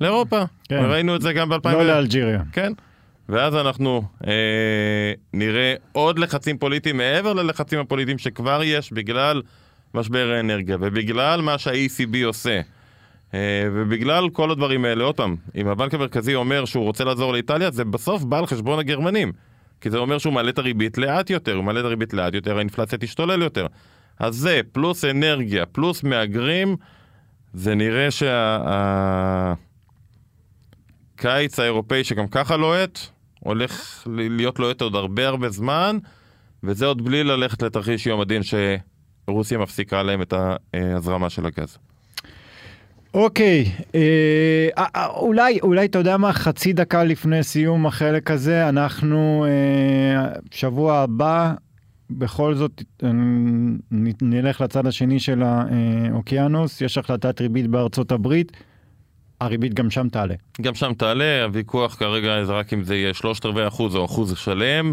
לאירופה. 0.00 0.42
כן. 0.68 0.84
ראינו 0.84 1.16
את 1.16 1.22
זה 1.22 1.32
גם 1.32 1.48
ב-2000. 1.48 1.72
לא 1.72 1.86
לאלג'יריה. 1.86 2.42
כן. 2.52 2.72
ואז 3.28 3.54
אנחנו 3.56 4.02
אה, 4.26 5.12
נראה 5.32 5.74
עוד 5.92 6.18
לחצים 6.18 6.58
פוליטיים 6.58 6.96
מעבר 6.96 7.32
ללחצים 7.32 7.78
הפוליטיים 7.80 8.18
שכבר 8.18 8.60
יש 8.64 8.92
בגלל 8.92 9.42
משבר 9.94 10.32
האנרגיה 10.36 10.76
ובגלל 10.80 11.40
מה 11.40 11.58
שה-ECB 11.58 12.16
עושה. 12.24 12.60
אה, 13.34 13.68
ובגלל 13.72 14.28
כל 14.30 14.50
הדברים 14.50 14.84
האלה, 14.84 15.04
עוד 15.04 15.16
פעם, 15.16 15.36
אם 15.56 15.68
הבנק 15.68 15.94
המרכזי 15.94 16.34
אומר 16.34 16.64
שהוא 16.64 16.84
רוצה 16.84 17.04
לעזור 17.04 17.32
לאיטליה, 17.32 17.70
זה 17.70 17.84
בסוף 17.84 18.22
בא 18.22 18.38
על 18.38 18.46
חשבון 18.46 18.78
הגרמנים. 18.78 19.32
כי 19.82 19.90
זה 19.90 19.98
אומר 19.98 20.18
שהוא 20.18 20.32
מעלה 20.32 20.50
את 20.50 20.58
הריבית 20.58 20.98
לאט 20.98 21.30
יותר, 21.30 21.54
הוא 21.54 21.64
מעלה 21.64 21.80
את 21.80 21.84
הריבית 21.84 22.14
לאט 22.14 22.34
יותר, 22.34 22.56
האינפלציה 22.56 22.98
תשתולל 22.98 23.42
יותר. 23.42 23.66
אז 24.18 24.34
זה, 24.34 24.60
פלוס 24.72 25.04
אנרגיה, 25.04 25.66
פלוס 25.66 26.02
מהגרים, 26.02 26.76
זה 27.52 27.74
נראה 27.74 28.08
שהקיץ 28.10 28.26
שה... 31.56 31.62
האירופאי 31.62 32.04
שגם 32.04 32.28
ככה 32.28 32.56
לוהט, 32.56 32.98
הולך 33.40 34.02
להיות 34.06 34.58
לוהט 34.58 34.80
עוד 34.80 34.94
הרבה 34.94 35.28
הרבה 35.28 35.50
זמן, 35.50 35.98
וזה 36.62 36.86
עוד 36.86 37.04
בלי 37.04 37.24
ללכת 37.24 37.62
לתרחיש 37.62 38.06
יום 38.06 38.20
הדין 38.20 38.42
שרוסיה 38.42 39.58
מפסיקה 39.58 40.02
להם 40.02 40.22
את 40.22 40.34
ההזרמה 40.74 41.30
של 41.30 41.46
הגז. 41.46 41.78
אוקיי, 43.14 43.64
אה, 43.94 44.68
אה, 44.78 45.06
אולי, 45.06 45.58
אולי 45.62 45.86
אתה 45.86 45.98
יודע 45.98 46.16
מה, 46.16 46.32
חצי 46.32 46.72
דקה 46.72 47.04
לפני 47.04 47.42
סיום 47.42 47.86
החלק 47.86 48.30
הזה, 48.30 48.68
אנחנו 48.68 49.46
אה, 49.48 50.28
שבוע 50.50 50.98
הבא, 50.98 51.52
בכל 52.10 52.54
זאת 52.54 52.82
אה, 53.04 53.10
נלך 54.22 54.60
לצד 54.60 54.86
השני 54.86 55.20
של 55.20 55.42
האוקיינוס, 55.42 56.80
יש 56.80 56.98
החלטת 56.98 57.40
ריבית 57.40 57.66
בארצות 57.66 58.12
הברית, 58.12 58.52
הריבית 59.40 59.74
גם 59.74 59.90
שם 59.90 60.08
תעלה. 60.08 60.34
גם 60.60 60.74
שם 60.74 60.92
תעלה, 60.94 61.44
הוויכוח 61.44 61.94
כרגע 61.94 62.44
זה 62.44 62.52
רק 62.52 62.72
אם 62.72 62.82
זה 62.82 62.96
יהיה 62.96 63.14
שלושת 63.14 63.46
רבעי 63.46 63.68
אחוז 63.68 63.96
או 63.96 64.04
אחוז 64.04 64.36
שלם. 64.36 64.92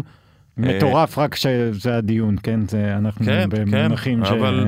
מטורף, 0.56 1.18
רק 1.18 1.34
שזה 1.34 1.96
הדיון, 1.96 2.36
כן? 2.42 2.60
זה, 2.68 2.96
אנחנו 2.96 3.24
כן, 3.24 3.48
במונחים 3.50 4.24
כן, 4.24 4.28
ש... 4.28 4.32
אבל... 4.32 4.66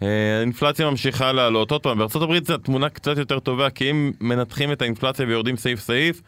האינפלציה 0.00 0.90
ממשיכה 0.90 1.32
לעלות. 1.32 1.70
עוד 1.70 1.82
פעם, 1.82 2.00
הברית 2.00 2.46
זו 2.46 2.56
תמונה 2.58 2.88
קצת 2.88 3.18
יותר 3.18 3.38
טובה, 3.38 3.70
כי 3.70 3.90
אם 3.90 4.12
מנתחים 4.20 4.72
את 4.72 4.82
האינפלציה 4.82 5.26
ויורדים 5.26 5.56
סעיף 5.56 5.80
סעיף, 5.80 6.22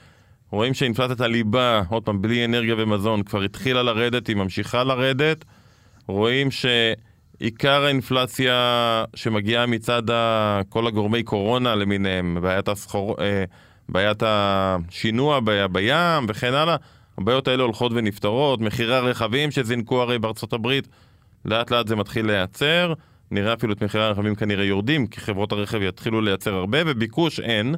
רואים 0.50 0.74
שאינפלציית 0.74 1.20
הליבה, 1.20 1.83
עוד 1.88 2.02
פעם, 2.02 2.22
בלי 2.22 2.44
אנרגיה 2.44 2.74
ומזון, 2.79 3.22
כבר 3.22 3.42
התחילה 3.42 3.83
לרדת, 3.83 4.26
היא 4.26 4.37
ממשיכה 4.37 4.85
לרדת. 4.85 5.44
רואים 6.09 6.48
שעיקר 6.50 7.85
האינפלציה 7.85 9.05
שמגיעה 9.14 9.66
מצד 9.66 10.02
כל 10.68 10.87
הגורמי 10.87 11.22
קורונה 11.22 11.74
למיניהם, 11.74 12.38
בעיית, 12.42 12.68
הסחור, 12.68 13.16
אה, 13.20 13.44
בעיית 13.88 14.22
השינוע 14.26 15.40
בים 15.72 16.26
וכן 16.29 16.55
הלאה, 16.55 16.76
הבעיות 17.18 17.48
האלה 17.48 17.62
הולכות 17.62 17.92
ונפתרות. 17.94 18.61
מחירי 18.61 18.96
הרכבים 18.96 19.50
שזינקו 19.50 20.02
הרי 20.02 20.18
בארצות 20.18 20.52
הברית, 20.52 20.88
לאט 21.44 21.70
לאט 21.70 21.88
זה 21.88 21.96
מתחיל 21.96 22.26
להיעצר. 22.26 22.92
נראה 23.30 23.54
אפילו 23.54 23.72
את 23.72 23.82
מחירי 23.82 24.04
הרכבים 24.04 24.34
כנראה 24.34 24.64
יורדים, 24.64 25.06
כי 25.06 25.20
חברות 25.20 25.52
הרכב 25.52 25.82
יתחילו 25.82 26.20
לייצר 26.20 26.54
הרבה, 26.54 26.78
וביקוש 26.86 27.40
אין. 27.40 27.74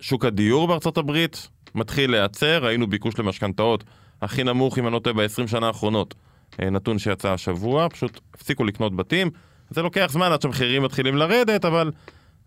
שוק 0.00 0.24
הדיור 0.24 0.68
בארצות 0.68 0.98
הברית 0.98 1.48
מתחיל 1.74 2.10
להיעצר, 2.10 2.64
ראינו 2.64 2.86
ביקוש 2.86 3.18
למשכנתאות 3.18 3.84
הכי 4.22 4.44
נמוך, 4.44 4.78
אם 4.78 4.86
אני 4.86 4.94
לא 4.94 4.98
טועה, 4.98 5.14
ב-20 5.16 5.46
שנה 5.46 5.66
האחרונות. 5.66 6.14
אה, 6.60 6.70
נתון 6.70 6.98
שיצא 6.98 7.32
השבוע, 7.32 7.88
פשוט 7.88 8.20
הפסיקו 8.34 8.64
לקנות 8.64 8.96
בתים. 8.96 9.30
זה 9.70 9.82
לוקח 9.82 10.08
זמן 10.10 10.32
עד 10.32 10.42
שהמחירים 10.42 10.82
מתחילים 10.82 11.16
לרדת, 11.16 11.64
אבל 11.64 11.90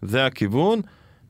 זה 0.02 0.26
הכיוון. 0.26 0.82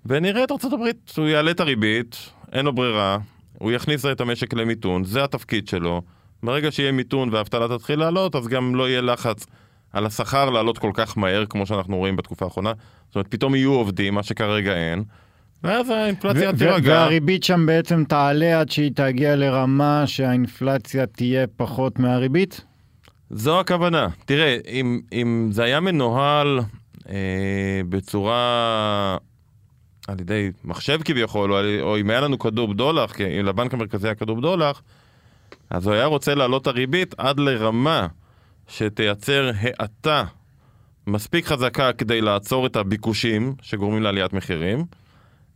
ונראה 0.05 0.43
את 0.43 0.51
ארצות 0.51 0.73
הברית, 0.73 1.13
הוא 1.17 1.27
יעלה 1.27 1.51
את 1.51 1.59
הריבית, 1.59 2.29
אין 2.51 2.65
לו 2.65 2.73
ברירה, 2.75 3.17
הוא 3.59 3.71
יכניס 3.71 4.05
את 4.05 4.21
המשק 4.21 4.53
למיתון, 4.53 5.03
זה 5.03 5.23
התפקיד 5.23 5.67
שלו. 5.67 6.01
ברגע 6.43 6.71
שיהיה 6.71 6.91
מיתון 6.91 7.29
והאבטלה 7.33 7.77
תתחיל 7.77 7.99
לעלות, 7.99 8.35
אז 8.35 8.47
גם 8.47 8.75
לא 8.75 8.89
יהיה 8.89 9.01
לחץ 9.01 9.45
על 9.95 10.05
השכר 10.05 10.49
לעלות 10.49 10.77
כל 10.77 10.91
כך 10.93 11.17
מהר, 11.17 11.45
כמו 11.49 11.65
שאנחנו 11.65 11.97
רואים 11.97 12.15
בתקופה 12.15 12.45
האחרונה. 12.45 12.73
זאת 13.07 13.15
אומרת, 13.15 13.27
פתאום 13.27 13.55
יהיו 13.55 13.71
עובדים, 13.71 14.13
מה 14.13 14.23
שכרגע 14.23 14.73
אין. 14.73 15.03
ואז 15.63 15.89
האינפלציה 15.89 16.53
תירגע. 16.53 16.91
והריבית 16.91 17.43
שם 17.43 17.65
בעצם 17.65 18.03
תעלה 18.03 18.59
עד 18.59 18.71
שהיא 18.71 18.91
תגיע 18.95 19.35
לרמה 19.35 20.03
שהאינפלציה 20.07 21.05
תהיה 21.05 21.47
פחות 21.57 21.99
מהריבית? 21.99 22.61
זו 23.29 23.59
הכוונה. 23.59 24.07
תראה, 24.25 24.57
אם, 24.67 25.01
אם 25.13 25.49
זה 25.51 25.63
היה 25.63 25.79
מנוהל 25.79 26.59
אה, 27.09 27.81
בצורה... 27.89 29.17
על 30.07 30.19
ידי 30.19 30.51
מחשב 30.63 30.99
כביכול, 31.05 31.53
או, 31.53 31.57
או 31.81 31.99
אם 31.99 32.09
היה 32.09 32.21
לנו 32.21 32.39
כדור 32.39 32.67
בדולח, 32.67 33.13
כי 33.13 33.39
אם 33.39 33.45
לבנק 33.45 33.73
המרכזי 33.73 34.07
היה 34.07 34.15
כדור 34.15 34.37
בדולח, 34.37 34.81
אז 35.69 35.87
הוא 35.87 35.93
היה 35.93 36.05
רוצה 36.05 36.35
להעלות 36.35 36.61
את 36.61 36.67
הריבית 36.67 37.15
עד 37.17 37.39
לרמה 37.39 38.07
שתייצר 38.67 39.51
האטה 39.79 40.23
מספיק 41.07 41.45
חזקה 41.45 41.93
כדי 41.93 42.21
לעצור 42.21 42.65
את 42.65 42.75
הביקושים 42.75 43.55
שגורמים 43.61 44.03
לעליית 44.03 44.33
מחירים, 44.33 44.85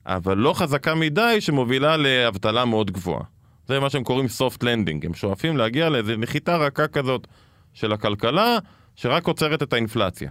אבל 0.06 0.38
לא 0.38 0.54
חזקה 0.54 0.96
מדי 0.96 1.38
שמובילה 1.40 1.98
לאבטלה 1.98 2.66
מאוד 2.66 2.92
גבוהה. 2.92 3.24
זה 3.68 3.80
מה 3.80 3.90
שהם 3.90 4.04
קוראים 4.04 4.26
soft 4.26 4.64
landing, 4.64 5.06
הם 5.06 5.14
שואפים 5.14 5.58
להגיע 5.58 5.90
לאיזו 5.90 6.14
נחיתה 6.18 6.58
רכה 6.58 6.88
כזאת 6.88 7.28
של 7.74 7.94
הכלכלה, 7.94 8.58
שרק 8.96 9.28
עוצרת 9.28 9.64
את 9.64 9.74
האינפלציה. 9.74 10.30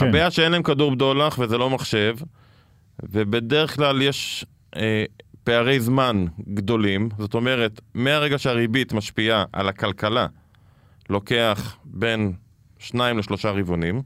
כן. 0.00 0.08
הבעיה 0.08 0.30
שאין 0.30 0.52
להם 0.52 0.62
כדור 0.62 0.90
בדולח 0.94 1.38
וזה 1.38 1.58
לא 1.58 1.70
מחשב, 1.70 2.16
ובדרך 3.02 3.76
כלל 3.76 4.02
יש 4.02 4.46
אה, 4.76 5.04
פערי 5.44 5.80
זמן 5.80 6.24
גדולים, 6.54 7.08
זאת 7.18 7.34
אומרת, 7.34 7.80
מהרגע 7.94 8.38
שהריבית 8.38 8.92
משפיעה 8.92 9.44
על 9.52 9.68
הכלכלה, 9.68 10.26
לוקח 11.10 11.76
בין 11.84 12.32
שניים 12.78 13.18
לשלושה 13.18 13.50
רבעונים, 13.50 14.02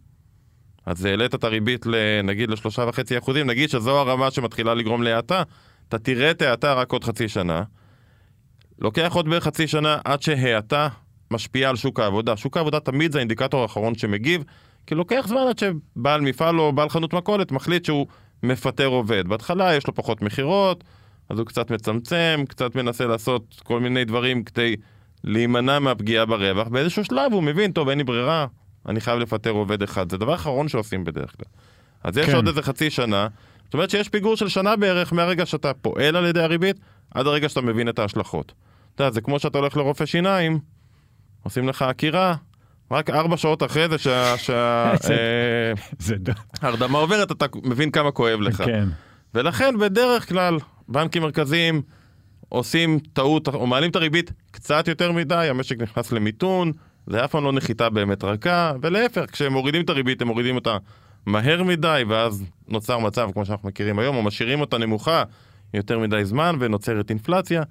אז 0.87 1.05
העלית 1.05 1.35
את 1.35 1.45
הריבית 1.45 1.87
נגיד 2.25 2.51
לשלושה 2.51 2.85
וחצי 2.89 3.19
אחוזים, 3.19 3.47
נגיד 3.47 3.71
שזו 3.71 3.99
הרמה 3.99 4.31
שמתחילה 4.31 4.75
לגרום 4.75 5.03
להאטה, 5.03 5.43
אתה 5.89 5.99
תראה 5.99 6.31
את 6.31 6.43
ההאטה 6.43 6.75
רק 6.75 6.93
עוד 6.93 7.05
חצי 7.05 7.29
שנה. 7.29 7.63
לוקח 8.79 9.13
עוד 9.15 9.29
בערך 9.29 9.45
חצי 9.45 9.67
שנה 9.67 9.99
עד 10.05 10.23
שהאטה 10.23 10.89
משפיעה 11.31 11.71
על 11.71 11.77
שוק 11.77 12.01
העבודה. 12.01 12.37
שוק 12.37 12.57
העבודה 12.57 12.81
תמיד 12.81 13.13
זה 13.13 13.19
האינדיקטור 13.19 13.63
האחרון 13.63 13.95
שמגיב, 13.95 14.45
כי 14.87 14.95
לוקח 14.95 15.25
זמן 15.29 15.41
עד 15.49 15.59
שבעל 15.59 16.21
מפעל 16.21 16.61
או 16.61 16.73
בעל 16.73 16.89
חנות 16.89 17.15
מכולת 17.15 17.53
מחליט 17.53 17.85
שהוא 17.85 18.07
מפטר 18.43 18.87
עובד. 18.87 19.29
בהתחלה 19.29 19.75
יש 19.75 19.87
לו 19.87 19.95
פחות 19.95 20.23
מכירות, 20.23 20.85
אז 21.29 21.39
הוא 21.39 21.47
קצת 21.47 21.71
מצמצם, 21.71 22.45
קצת 22.49 22.75
מנסה 22.75 23.07
לעשות 23.07 23.63
כל 23.65 23.81
מיני 23.81 24.05
דברים 24.05 24.45
כדי 24.45 24.77
להימנע 25.25 25.79
מהפגיעה 25.79 26.27
ברווח, 26.27 26.69
באיזשהו 26.69 27.05
שלב 27.05 27.33
הוא 27.33 27.43
מבין, 27.43 27.73
טוב, 27.73 27.89
אין 27.89 27.99
לי 27.99 28.05
ברירה, 28.05 28.47
אני 28.89 29.01
חייב 29.01 29.19
לפטר 29.19 29.51
עובד 29.51 29.83
אחד. 29.83 30.11
זה 30.11 30.19
דבר 30.19 30.35
אחרון 30.35 30.69
שעושים 30.69 31.05
בדרך 31.05 31.37
כלל. 31.37 31.47
אז 32.05 32.17
יש 32.17 32.27
כן. 32.27 32.35
עוד 32.35 32.49
איזה 32.49 32.63
חצי 32.63 32.91
שנה, 32.91 33.29
זאת 33.65 33.75
אומרת 33.75 33.91
שיש 33.91 34.09
פיגור 34.09 34.37
של 34.37 34.49
שנה 34.49 34.77
בערך 34.77 35.13
מהרגע 35.13 35.47
שאתה 35.47 35.75
פועל 35.75 36.17
על 36.17 36.27
ידי 36.27 36.41
הריבית, 36.41 36.77
עד 37.15 37.27
הרגע 37.27 37.49
שאתה 37.49 37.61
מבין 37.61 37.89
את 37.89 37.99
ההשלכות. 37.99 38.53
אתה 38.95 39.03
יודע, 39.03 39.15
זה 39.15 39.21
כמו 39.21 39.39
שאתה 39.39 39.59
הולך 39.59 39.77
לרופא 39.77 40.07
שיניים, 40.07 40.59
עושים 41.43 41.69
לך 41.69 41.83
עקירה, 41.83 42.35
רק 42.91 43.11
ארבע 43.11 43.37
שעות 43.37 43.63
אחרי 43.63 43.89
זה 43.89 43.99
שההרדמה 43.99 44.99
אה, 46.99 47.03
עוברת, 47.03 47.33
אתה 47.33 47.47
מבין 47.65 47.91
כמה 47.91 48.11
כואב 48.11 48.41
לך. 48.41 48.63
כן. 48.63 48.89
ולכן 49.35 49.79
בדרך 49.79 50.29
כלל 50.29 50.59
בנקים 50.89 51.23
מרכזיים 51.23 51.83
עושים 52.51 52.99
טעות 53.13 53.49
או 53.49 53.67
מעלים 53.67 53.91
את 53.91 53.97
הריבית 53.97 54.33
קצת 54.51 54.89
יותר 54.89 55.13
מדי, 55.13 55.47
המשק 55.51 55.83
נכנס 55.83 56.13
למיתון, 56.13 56.73
זה 57.07 57.25
אף 57.25 57.31
פעם 57.31 57.45
לא 57.45 57.53
נחיתה 57.53 57.91
באמת 57.91 58.25
רכה, 58.25 58.73
ולהפך, 58.83 59.25
כשהם 59.33 59.53
מורידים 59.53 59.83
את 59.83 59.91
הריבית 59.91 60.23
הם 60.23 60.29
מורידים 60.29 60.55
אותה 60.55 60.77
מהר 61.27 61.63
מדי, 61.63 62.03
ואז 62.09 62.45
נוצר 62.69 62.99
מצב 62.99 63.31
כמו 63.33 63.45
שאנחנו 63.45 63.69
מכירים 63.69 63.99
היום, 63.99 64.17
או 64.17 64.23
משאירים 64.23 64.61
אותה 64.61 64.79
נמוכה 64.79 65.23
יותר 65.75 65.99
מדי 65.99 66.25
זמן 66.25 66.57
ונוצרת 66.59 67.11
אינפלציה. 67.11 67.63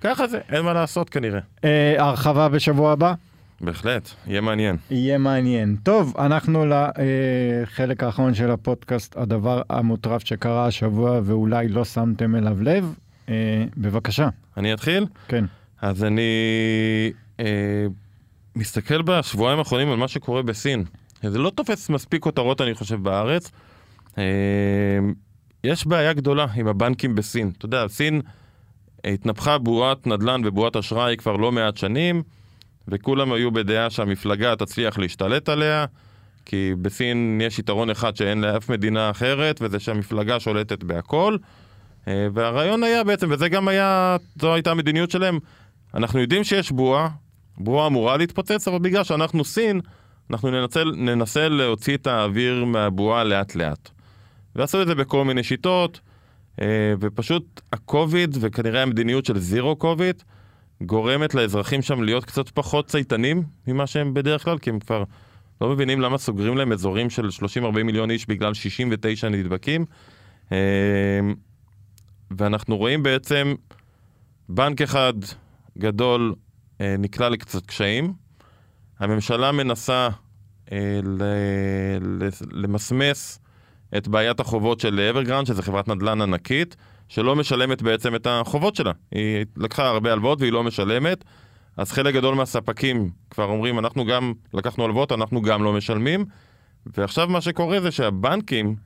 ככה 0.00 0.26
זה, 0.26 0.40
אין 0.48 0.64
מה 0.64 0.72
לעשות 0.72 1.10
כנראה. 1.10 1.40
אה, 1.64 1.94
הרחבה 1.98 2.48
בשבוע 2.48 2.92
הבא? 2.92 3.14
בהחלט, 3.60 4.10
יהיה 4.26 4.40
מעניין. 4.40 4.76
יהיה 4.90 5.18
מעניין. 5.18 5.76
טוב, 5.82 6.14
אנחנו 6.18 6.66
לחלק 6.66 8.02
האחרון 8.02 8.34
של 8.34 8.50
הפודקאסט, 8.50 9.16
הדבר 9.16 9.62
המוטרף 9.70 10.24
שקרה 10.24 10.66
השבוע 10.66 11.20
ואולי 11.24 11.68
לא 11.68 11.84
שמתם 11.84 12.36
אליו 12.36 12.62
לב. 12.62 12.94
אה, 13.28 13.64
בבקשה. 13.76 14.28
אני 14.56 14.74
אתחיל? 14.74 15.06
כן. 15.28 15.44
אז 15.80 16.04
אני 16.04 16.30
אה, 17.40 17.86
מסתכל 18.56 19.02
בשבועיים 19.02 19.58
האחרונים 19.58 19.90
על 19.90 19.96
מה 19.96 20.08
שקורה 20.08 20.42
בסין. 20.42 20.84
זה 21.22 21.38
לא 21.38 21.50
תופס 21.50 21.90
מספיק 21.90 22.22
כותרות, 22.22 22.60
אני 22.60 22.74
חושב, 22.74 23.02
בארץ. 23.02 23.50
אה, 24.18 24.24
יש 25.64 25.86
בעיה 25.86 26.12
גדולה 26.12 26.46
עם 26.54 26.68
הבנקים 26.68 27.14
בסין. 27.14 27.52
אתה 27.58 27.66
יודע, 27.66 27.88
סין 27.88 28.20
התנפחה 29.04 29.58
בועת 29.58 30.06
נדל"ן 30.06 30.40
ובועת 30.44 30.76
אשראי 30.76 31.16
כבר 31.16 31.36
לא 31.36 31.52
מעט 31.52 31.76
שנים, 31.76 32.22
וכולם 32.88 33.32
היו 33.32 33.50
בדעה 33.50 33.90
שהמפלגה 33.90 34.56
תצליח 34.56 34.98
להשתלט 34.98 35.48
עליה, 35.48 35.86
כי 36.44 36.72
בסין 36.82 37.40
יש 37.44 37.58
יתרון 37.58 37.90
אחד 37.90 38.16
שאין 38.16 38.40
לאף 38.40 38.68
מדינה 38.68 39.10
אחרת, 39.10 39.58
וזה 39.62 39.78
שהמפלגה 39.78 40.40
שולטת 40.40 40.84
בהכל. 40.84 41.36
אה, 42.08 42.28
והרעיון 42.32 42.82
היה 42.82 43.04
בעצם, 43.04 43.26
וזה 43.30 43.48
גם 43.48 43.68
היה, 43.68 44.16
זו 44.40 44.54
הייתה 44.54 44.70
המדיניות 44.70 45.10
שלהם, 45.10 45.38
אנחנו 45.94 46.20
יודעים 46.20 46.44
שיש 46.44 46.72
בועה, 46.72 47.08
בועה 47.58 47.86
אמורה 47.86 48.16
להתפוצץ, 48.16 48.68
אבל 48.68 48.78
בגלל 48.78 49.04
שאנחנו 49.04 49.44
סין, 49.44 49.80
אנחנו 50.30 50.50
ננצל, 50.50 50.92
ננסה 50.96 51.48
להוציא 51.48 51.96
את 51.96 52.06
האוויר 52.06 52.64
מהבועה 52.64 53.24
לאט 53.24 53.54
לאט. 53.54 53.90
ועשו 54.56 54.82
את 54.82 54.86
זה 54.86 54.94
בכל 54.94 55.24
מיני 55.24 55.42
שיטות, 55.42 56.00
אה, 56.60 56.94
ופשוט 57.00 57.60
הקוביד, 57.72 58.36
וכנראה 58.40 58.82
המדיניות 58.82 59.24
של 59.24 59.38
זירו 59.38 59.76
קוביד, 59.76 60.22
גורמת 60.82 61.34
לאזרחים 61.34 61.82
שם 61.82 62.02
להיות 62.02 62.24
קצת 62.24 62.48
פחות 62.48 62.86
צייתנים 62.86 63.42
ממה 63.66 63.86
שהם 63.86 64.14
בדרך 64.14 64.44
כלל, 64.44 64.58
כי 64.58 64.70
הם 64.70 64.78
כבר 64.78 65.04
לא 65.60 65.68
מבינים 65.68 66.00
למה 66.00 66.18
סוגרים 66.18 66.56
להם 66.56 66.72
אזורים 66.72 67.10
של 67.10 67.28
30-40 67.28 67.82
מיליון 67.82 68.10
איש 68.10 68.26
בגלל 68.26 68.54
69 68.54 69.28
נדבקים. 69.28 69.84
ואנחנו 72.30 72.76
רואים 72.76 73.02
בעצם 73.02 73.54
בנק 74.48 74.82
אחד 74.82 75.12
גדול 75.78 76.34
אה, 76.80 76.94
נקלע 76.98 77.28
לקצת 77.28 77.66
קשיים. 77.66 78.12
הממשלה 78.98 79.52
מנסה 79.52 80.08
אה, 80.72 81.00
ל- 81.02 81.22
ל- 82.00 82.28
למסמס 82.52 83.40
את 83.96 84.08
בעיית 84.08 84.40
החובות 84.40 84.80
של 84.80 85.00
אברגרנד, 85.00 85.46
שזו 85.46 85.62
חברת 85.62 85.88
נדל"ן 85.88 86.20
ענקית, 86.20 86.76
שלא 87.08 87.36
משלמת 87.36 87.82
בעצם 87.82 88.14
את 88.14 88.26
החובות 88.30 88.76
שלה. 88.76 88.92
היא 89.10 89.44
לקחה 89.56 89.88
הרבה 89.88 90.12
הלוואות 90.12 90.40
והיא 90.40 90.52
לא 90.52 90.64
משלמת, 90.64 91.24
אז 91.76 91.92
חלק 91.92 92.14
גדול 92.14 92.34
מהספקים 92.34 93.10
כבר 93.30 93.44
אומרים, 93.44 93.78
אנחנו 93.78 94.04
גם 94.04 94.32
לקחנו 94.54 94.84
הלוואות, 94.84 95.12
אנחנו 95.12 95.42
גם 95.42 95.62
לא 95.62 95.72
משלמים, 95.72 96.24
ועכשיו 96.86 97.28
מה 97.28 97.40
שקורה 97.40 97.80
זה 97.80 97.90
שהבנקים, 97.90 98.76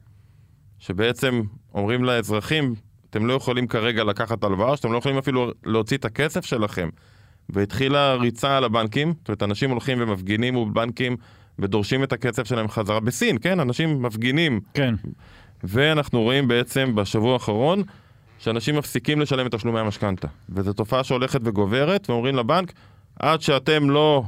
שבעצם 0.78 1.42
אומרים 1.74 2.04
לאזרחים, 2.04 2.74
אתם 3.12 3.26
לא 3.26 3.32
יכולים 3.32 3.66
כרגע 3.66 4.04
לקחת 4.04 4.44
הלוואה, 4.44 4.76
שאתם 4.76 4.92
לא 4.92 4.98
יכולים 4.98 5.18
אפילו 5.18 5.50
להוציא 5.64 5.96
את 5.96 6.04
הכסף 6.04 6.44
שלכם. 6.44 6.88
והתחילה 7.48 8.14
ריצה 8.14 8.56
על 8.56 8.64
הבנקים, 8.64 9.14
זאת 9.18 9.28
אומרת, 9.28 9.42
אנשים 9.42 9.70
הולכים 9.70 9.98
ומפגינים 10.00 10.54
מול 10.54 10.68
בנקים 10.72 11.16
ודורשים 11.58 12.02
את 12.02 12.12
הכסף 12.12 12.46
שלהם 12.46 12.68
חזרה 12.68 13.00
בסין, 13.00 13.38
כן? 13.40 13.60
אנשים 13.60 14.02
מפגינים. 14.02 14.60
כן. 14.74 14.94
ואנחנו 15.64 16.22
רואים 16.22 16.48
בעצם 16.48 16.94
בשבוע 16.94 17.32
האחרון 17.32 17.82
שאנשים 18.38 18.76
מפסיקים 18.76 19.20
לשלם 19.20 19.46
את 19.46 19.54
תשלומי 19.54 19.80
המשכנתה. 19.80 20.28
וזו 20.48 20.72
תופעה 20.72 21.04
שהולכת 21.04 21.40
וגוברת, 21.44 22.10
ואומרים 22.10 22.36
לבנק, 22.36 22.72
עד 23.18 23.40
שאתם 23.40 23.90
לא, 23.90 24.22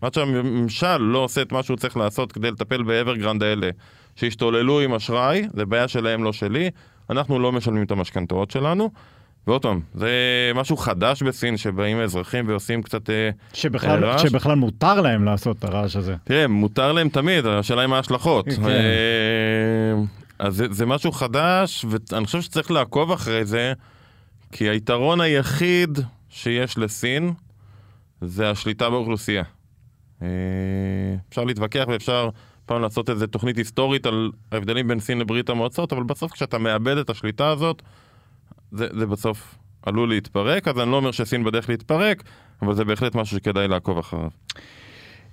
עד 0.00 0.14
שהממשל 0.14 0.96
לא 0.96 1.18
עושה 1.18 1.42
את 1.42 1.52
מה 1.52 1.62
שהוא 1.62 1.76
צריך 1.76 1.96
לעשות 1.96 2.32
כדי 2.32 2.50
לטפל 2.50 2.82
באברגרנד 2.82 3.42
האלה, 3.42 3.70
שהשתוללו 4.16 4.80
עם 4.80 4.94
אשראי, 4.94 5.46
זה 5.54 5.66
בעיה 5.66 5.88
שלהם, 5.88 6.24
לא 6.24 6.32
שלי, 6.32 6.70
אנחנו 7.10 7.38
לא 7.38 7.52
משלמים 7.52 7.82
את 7.82 7.90
המשכנתאות 7.90 8.50
שלנו. 8.50 8.90
ועוד 9.46 9.62
פעם, 9.62 9.80
זה 9.94 10.10
משהו 10.54 10.76
חדש 10.76 11.22
בסין, 11.22 11.56
שבאים 11.56 11.98
האזרחים 11.98 12.48
ועושים 12.48 12.82
קצת... 12.82 13.10
אה, 13.10 13.30
שבכלל, 13.52 14.04
רעש. 14.04 14.22
שבכלל 14.22 14.54
מותר 14.54 15.00
להם 15.00 15.24
לעשות 15.24 15.58
את 15.58 15.64
הרעש 15.64 15.96
הזה. 15.96 16.16
תראה, 16.24 16.48
מותר 16.48 16.92
להם 16.92 17.08
תמיד, 17.08 17.46
השאלה 17.46 17.80
היא 17.80 17.88
מה 17.88 17.96
ההשלכות. 17.96 18.46
כן. 18.48 18.64
אה, 18.64 19.94
אז 20.38 20.56
זה, 20.56 20.66
זה 20.70 20.86
משהו 20.86 21.12
חדש, 21.12 21.86
ואני 21.88 22.26
חושב 22.26 22.40
שצריך 22.40 22.70
לעקוב 22.70 23.12
אחרי 23.12 23.44
זה, 23.44 23.72
כי 24.52 24.68
היתרון 24.68 25.20
היחיד 25.20 25.98
שיש 26.28 26.78
לסין 26.78 27.32
זה 28.20 28.50
השליטה 28.50 28.90
באוכלוסייה. 28.90 29.42
אה, 30.22 30.28
אפשר 31.28 31.44
להתווכח 31.44 31.84
ואפשר 31.88 32.28
פעם 32.70 32.82
לעשות 32.82 33.10
איזה 33.10 33.26
תוכנית 33.26 33.56
היסטורית 33.56 34.06
על 34.06 34.30
ההבדלים 34.52 34.88
בין 34.88 35.00
סין 35.00 35.18
לברית 35.18 35.48
המועצות, 35.48 35.92
אבל 35.92 36.02
בסוף 36.02 36.32
כשאתה 36.32 36.58
מאבד 36.58 36.96
את 36.96 37.10
השליטה 37.10 37.48
הזאת, 37.48 37.82
זה, 38.72 38.86
זה 38.98 39.06
בסוף 39.06 39.58
עלול 39.82 40.08
להתפרק, 40.08 40.68
אז 40.68 40.78
אני 40.78 40.90
לא 40.90 40.96
אומר 40.96 41.10
שסין 41.10 41.44
בדרך 41.44 41.68
להתפרק, 41.68 42.22
אבל 42.62 42.74
זה 42.74 42.84
בהחלט 42.84 43.14
משהו 43.14 43.36
שכדאי 43.36 43.68
לעקוב 43.68 43.98
אחריו. 43.98 44.30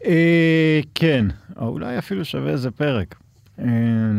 אה, 0.06 0.80
כן, 0.96 1.26
או 1.58 1.68
אולי 1.68 1.98
אפילו 2.00 2.26
שווה 2.26 2.52
איזה 2.52 2.72
פרק 2.72 3.16
אה, 3.60 3.66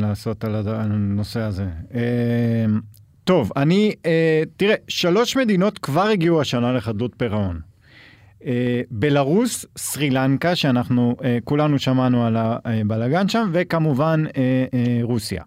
לעשות 0.00 0.44
על 0.44 0.68
הנושא 0.68 1.40
הזה. 1.40 1.66
אה, 1.94 2.66
טוב, 3.24 3.52
אני, 3.56 3.92
אה, 4.06 4.42
תראה, 4.56 4.74
שלוש 4.88 5.36
מדינות 5.36 5.78
כבר 5.78 6.06
הגיעו 6.06 6.40
השנה 6.40 6.72
לחדלות 6.72 7.12
פירעון. 7.16 7.67
אה, 8.47 8.80
בלרוס, 8.91 9.66
סרי 9.76 10.11
לנקה, 10.11 10.57
שאנחנו 10.57 11.16
אה, 11.24 11.39
כולנו 11.45 11.78
שמענו 11.78 12.26
על 12.26 12.36
הבלאגן 12.39 13.28
שם, 13.28 13.51
וכמובן 13.53 14.24
אה, 14.36 14.64
אה, 14.74 14.99
רוסיה. 15.03 15.43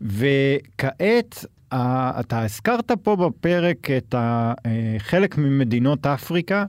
וכעת, 0.00 1.44
אה, 1.72 2.12
אתה 2.20 2.42
הזכרת 2.42 2.90
פה 3.02 3.16
בפרק 3.16 3.90
את 3.90 4.14
אה, 4.14 4.52
חלק 4.98 5.38
ממדינות 5.38 6.06
אפריקה, 6.06 6.64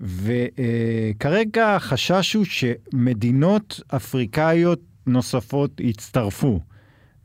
וכרגע 0.00 1.74
החשש 1.74 2.34
הוא 2.34 2.44
שמדינות 2.44 3.80
אפריקאיות 3.96 4.80
נוספות 5.06 5.80
יצטרפו. 5.80 6.60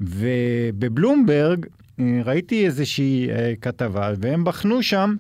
ובבלומברג 0.02 1.66
אה, 2.00 2.22
ראיתי 2.26 2.66
איזושהי 2.66 3.30
אה, 3.30 3.54
כתבה, 3.62 4.12
והם 4.22 4.44
בחנו 4.44 4.84
שם 4.84 5.16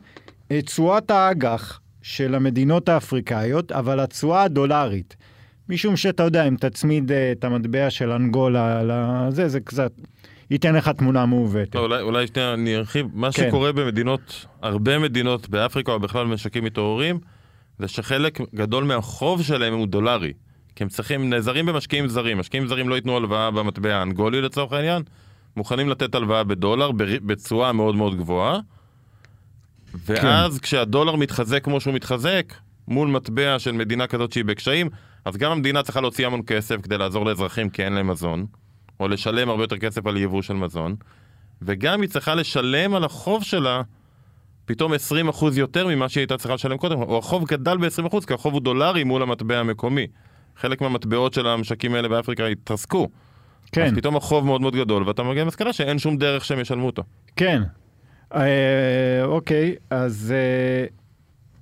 את 0.47 0.65
תשואת 0.65 1.11
האג"ח 1.11 1.81
של 2.01 2.35
המדינות 2.35 2.89
האפריקאיות, 2.89 3.71
אבל 3.71 3.99
התשואה 3.99 4.43
הדולרית. 4.43 5.15
משום 5.69 5.97
שאתה 5.97 6.23
יודע, 6.23 6.47
אם 6.47 6.55
תצמיד 6.55 7.11
אה, 7.11 7.31
את 7.31 7.43
המטבע 7.43 7.89
של 7.89 8.11
אנגולה 8.11 8.83
לזה, 8.83 9.47
זה 9.47 9.59
קצת 9.59 9.91
ייתן 10.51 10.75
לך 10.75 10.89
תמונה 10.89 11.25
מעוותת. 11.25 11.75
לא, 11.75 11.79
אולי, 11.79 12.01
אולי 12.01 12.27
שנייה 12.27 12.53
אני 12.53 12.75
ארחיב. 12.75 13.07
מה 13.13 13.31
כן. 13.31 13.47
שקורה 13.47 13.71
במדינות, 13.71 14.45
הרבה 14.61 14.99
מדינות 14.99 15.49
באפריקה 15.49 15.91
או 15.91 15.99
בכלל 15.99 16.25
במשקים 16.25 16.63
מתעוררים, 16.63 17.19
זה 17.79 17.87
שחלק 17.87 18.39
גדול 18.55 18.83
מהחוב 18.83 19.43
שלהם 19.43 19.73
הוא 19.73 19.87
דולרי. 19.87 20.33
כי 20.75 20.83
הם 20.83 20.89
צריכים, 20.89 21.29
נעזרים 21.29 21.65
במשקיעים 21.65 22.07
זרים. 22.07 22.37
משקיעים 22.37 22.67
זרים 22.67 22.89
לא 22.89 22.95
ייתנו 22.95 23.17
הלוואה 23.17 23.51
במטבע 23.51 23.95
האנגולי 23.95 24.41
לצורך 24.41 24.73
העניין, 24.73 25.03
מוכנים 25.57 25.89
לתת 25.89 26.15
הלוואה 26.15 26.43
בדולר 26.43 26.91
בתשואה 26.97 27.73
מאוד 27.73 27.95
מאוד 27.95 28.17
גבוהה. 28.17 28.59
ואז 30.05 30.53
כן. 30.53 30.59
כשהדולר 30.59 31.15
מתחזק 31.15 31.63
כמו 31.63 31.81
שהוא 31.81 31.93
מתחזק, 31.93 32.53
מול 32.87 33.07
מטבע 33.07 33.59
של 33.59 33.71
מדינה 33.71 34.07
כזאת 34.07 34.31
שהיא 34.31 34.45
בקשיים, 34.45 34.89
אז 35.25 35.37
גם 35.37 35.51
המדינה 35.51 35.83
צריכה 35.83 36.01
להוציא 36.01 36.27
המון 36.27 36.41
כסף 36.47 36.81
כדי 36.81 36.97
לעזור 36.97 37.25
לאזרחים 37.25 37.69
כי 37.69 37.83
אין 37.83 37.93
להם 37.93 38.07
מזון, 38.07 38.45
או 38.99 39.07
לשלם 39.07 39.49
הרבה 39.49 39.63
יותר 39.63 39.77
כסף 39.77 40.05
על 40.05 40.17
יבוא 40.17 40.41
של 40.41 40.53
מזון, 40.53 40.95
וגם 41.61 42.01
היא 42.01 42.09
צריכה 42.09 42.35
לשלם 42.35 42.95
על 42.95 43.03
החוב 43.03 43.43
שלה 43.43 43.81
פתאום 44.65 44.93
20% 44.93 44.95
יותר 45.55 45.87
ממה 45.87 46.09
שהיא 46.09 46.21
הייתה 46.21 46.37
צריכה 46.37 46.53
לשלם 46.53 46.77
קודם, 46.77 47.01
או 47.01 47.17
החוב 47.17 47.47
גדל 47.47 47.77
ב-20% 47.77 48.27
כי 48.27 48.33
החוב 48.33 48.53
הוא 48.53 48.61
דולרי 48.61 49.03
מול 49.03 49.21
המטבע 49.21 49.57
המקומי. 49.57 50.07
חלק 50.57 50.81
מהמטבעות 50.81 51.33
של 51.33 51.47
המשקים 51.47 51.95
האלה 51.95 52.07
באפריקה 52.07 52.45
התרסקו. 52.45 53.07
כן. 53.71 53.85
אז 53.85 53.93
פתאום 53.93 54.15
החוב 54.15 54.45
מאוד 54.45 54.61
מאוד 54.61 54.75
גדול, 54.75 55.07
ואתה 55.07 55.23
מגיע 55.23 55.43
למסקנה 55.43 55.73
שאין 55.73 55.99
שום 55.99 56.17
דרך 56.17 56.45
שהם 56.45 56.59
ישלמו 56.59 56.85
אותו. 56.85 57.03
כן. 57.35 57.63
אה, 58.35 59.23
אוקיי, 59.23 59.75
אז, 59.89 60.33
אה, 60.35 60.85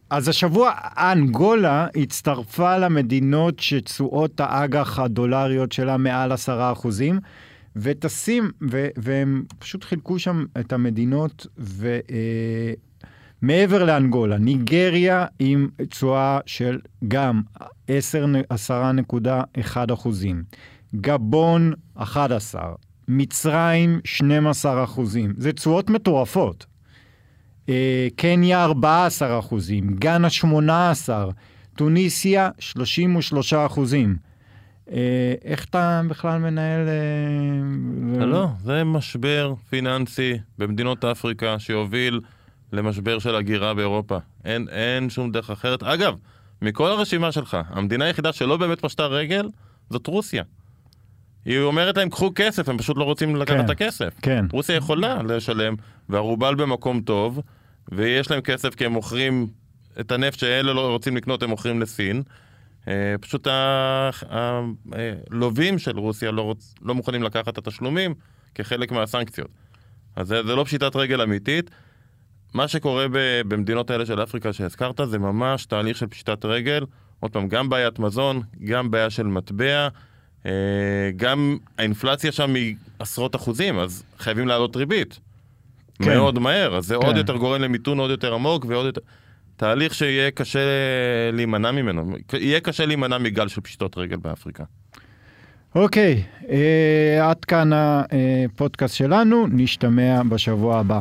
אז 0.09 0.28
השבוע 0.28 0.72
אנגולה 0.97 1.88
הצטרפה 1.95 2.78
למדינות 2.78 3.59
שתשואות 3.59 4.39
האג"ח 4.39 4.99
הדולריות 4.99 5.72
שלה 5.72 5.97
מעל 5.97 6.32
עשרה 6.32 6.72
אחוזים, 6.72 7.20
ותשים, 7.76 8.51
ו, 8.72 8.88
והם 8.97 9.43
פשוט 9.59 9.84
חילקו 9.84 10.20
שם 10.20 10.45
את 10.59 10.74
המדינות, 10.74 11.47
ומעבר 13.43 13.84
לאנגולה, 13.86 14.38
ניגריה 14.38 15.26
עם 15.39 15.70
תשואה 15.89 16.39
של 16.45 16.80
גם 17.07 17.41
10 17.88 18.26
10.1 18.53 19.93
אחוזים, 19.93 20.43
גבון 20.95 21.74
11, 21.95 22.61
מצרים 23.07 23.99
12 24.03 24.83
אחוזים, 24.83 25.33
זה 25.37 25.53
תשואות 25.53 25.89
מטורפות. 25.89 26.65
אה, 27.69 28.07
קניה 28.15 28.63
14 28.63 29.39
אחוזים, 29.39 29.95
גאנה 29.99 30.29
18, 30.29 31.29
טוניסיה 31.75 32.49
33 32.59 33.53
אחוזים. 33.53 34.15
אה, 34.91 35.33
איך 35.43 35.65
אתה 35.65 36.01
בכלל 36.09 36.39
מנהל... 36.39 36.87
לא, 38.19 38.47
זה 38.63 38.83
משבר 38.83 39.53
פיננסי 39.69 40.37
במדינות 40.57 41.05
אפריקה 41.05 41.59
שיוביל 41.59 42.19
למשבר 42.73 43.19
של 43.19 43.35
הגירה 43.35 43.73
באירופה. 43.73 44.17
אין, 44.45 44.67
אין 44.69 45.09
שום 45.09 45.31
דרך 45.31 45.49
אחרת. 45.49 45.83
אגב, 45.83 46.15
מכל 46.61 46.91
הרשימה 46.91 47.31
שלך, 47.31 47.57
המדינה 47.69 48.05
היחידה 48.05 48.33
שלא 48.33 48.57
באמת 48.57 48.79
פשטה 48.79 49.05
רגל 49.05 49.49
זאת 49.89 50.07
רוסיה. 50.07 50.43
היא 51.47 51.59
אומרת 51.59 51.97
להם, 51.97 52.09
קחו 52.09 52.31
כסף, 52.35 52.69
הם 52.69 52.77
פשוט 52.77 52.97
לא 52.97 53.03
רוצים 53.03 53.35
לקחת 53.35 53.57
כן, 53.57 53.65
את 53.65 53.69
הכסף. 53.69 54.13
כן. 54.21 54.45
רוסיה 54.51 54.75
יכולה 54.75 55.23
לשלם, 55.23 55.75
והרובל 56.09 56.55
במקום 56.55 57.01
טוב, 57.01 57.41
ויש 57.91 58.31
להם 58.31 58.41
כסף 58.41 58.75
כי 58.75 58.85
הם 58.85 58.91
מוכרים 58.91 59.47
את 59.99 60.11
הנפט 60.11 60.39
שאלה 60.39 60.73
לא 60.73 60.91
רוצים 60.91 61.17
לקנות, 61.17 61.43
הם 61.43 61.49
מוכרים 61.49 61.81
לסין. 61.81 62.23
אה, 62.87 63.15
פשוט 63.21 63.47
הלווים 64.29 65.79
של 65.79 65.99
רוסיה 65.99 66.31
לא, 66.31 66.41
רוצ... 66.41 66.75
לא 66.81 66.95
מוכנים 66.95 67.23
לקחת 67.23 67.47
את 67.47 67.57
התשלומים 67.57 68.13
כחלק 68.55 68.91
מהסנקציות. 68.91 69.49
אז 70.15 70.27
זה, 70.27 70.43
זה 70.43 70.55
לא 70.55 70.63
פשיטת 70.63 70.95
רגל 70.95 71.21
אמיתית. 71.21 71.71
מה 72.53 72.67
שקורה 72.67 73.07
ב- 73.11 73.41
במדינות 73.47 73.89
האלה 73.89 74.05
של 74.05 74.23
אפריקה 74.23 74.53
שהזכרת 74.53 74.99
זה 75.05 75.19
ממש 75.19 75.65
תהליך 75.65 75.97
של 75.97 76.07
פשיטת 76.07 76.45
רגל. 76.45 76.85
עוד 77.19 77.31
פעם, 77.31 77.47
גם 77.47 77.69
בעיית 77.69 77.99
מזון, 77.99 78.41
גם 78.65 78.91
בעיה 78.91 79.09
של 79.09 79.27
מטבע, 79.27 79.65
אה, 79.65 79.87
גם 81.15 81.57
האינפלציה 81.77 82.31
שם 82.31 82.55
היא 82.55 82.75
עשרות 82.99 83.35
אחוזים, 83.35 83.79
אז 83.79 84.03
חייבים 84.19 84.47
להעלות 84.47 84.75
ריבית. 84.75 85.19
כן. 86.03 86.13
מאוד 86.13 86.39
מהר, 86.39 86.77
אז 86.77 86.85
זה 86.85 86.95
כן. 87.01 87.05
עוד 87.05 87.17
יותר 87.17 87.38
גורם 87.38 87.61
למיתון 87.61 87.99
עוד 87.99 88.11
יותר 88.11 88.33
עמוק 88.33 88.65
ועוד 88.69 88.85
יותר... 88.85 89.01
תהליך 89.57 89.93
שיהיה 89.93 90.31
קשה 90.31 90.59
להימנע 91.33 91.71
ממנו. 91.71 92.15
יהיה 92.33 92.59
קשה 92.59 92.85
להימנע 92.85 93.17
מגל 93.17 93.47
של 93.47 93.61
פשיטות 93.61 93.97
רגל 93.97 94.17
באפריקה. 94.17 94.63
אוקיי, 95.75 96.23
אה, 96.49 97.29
עד 97.29 97.45
כאן 97.45 97.69
הפודקאסט 97.73 98.95
שלנו, 98.95 99.47
נשתמע 99.51 100.21
בשבוע 100.29 100.79
הבא. 100.79 100.99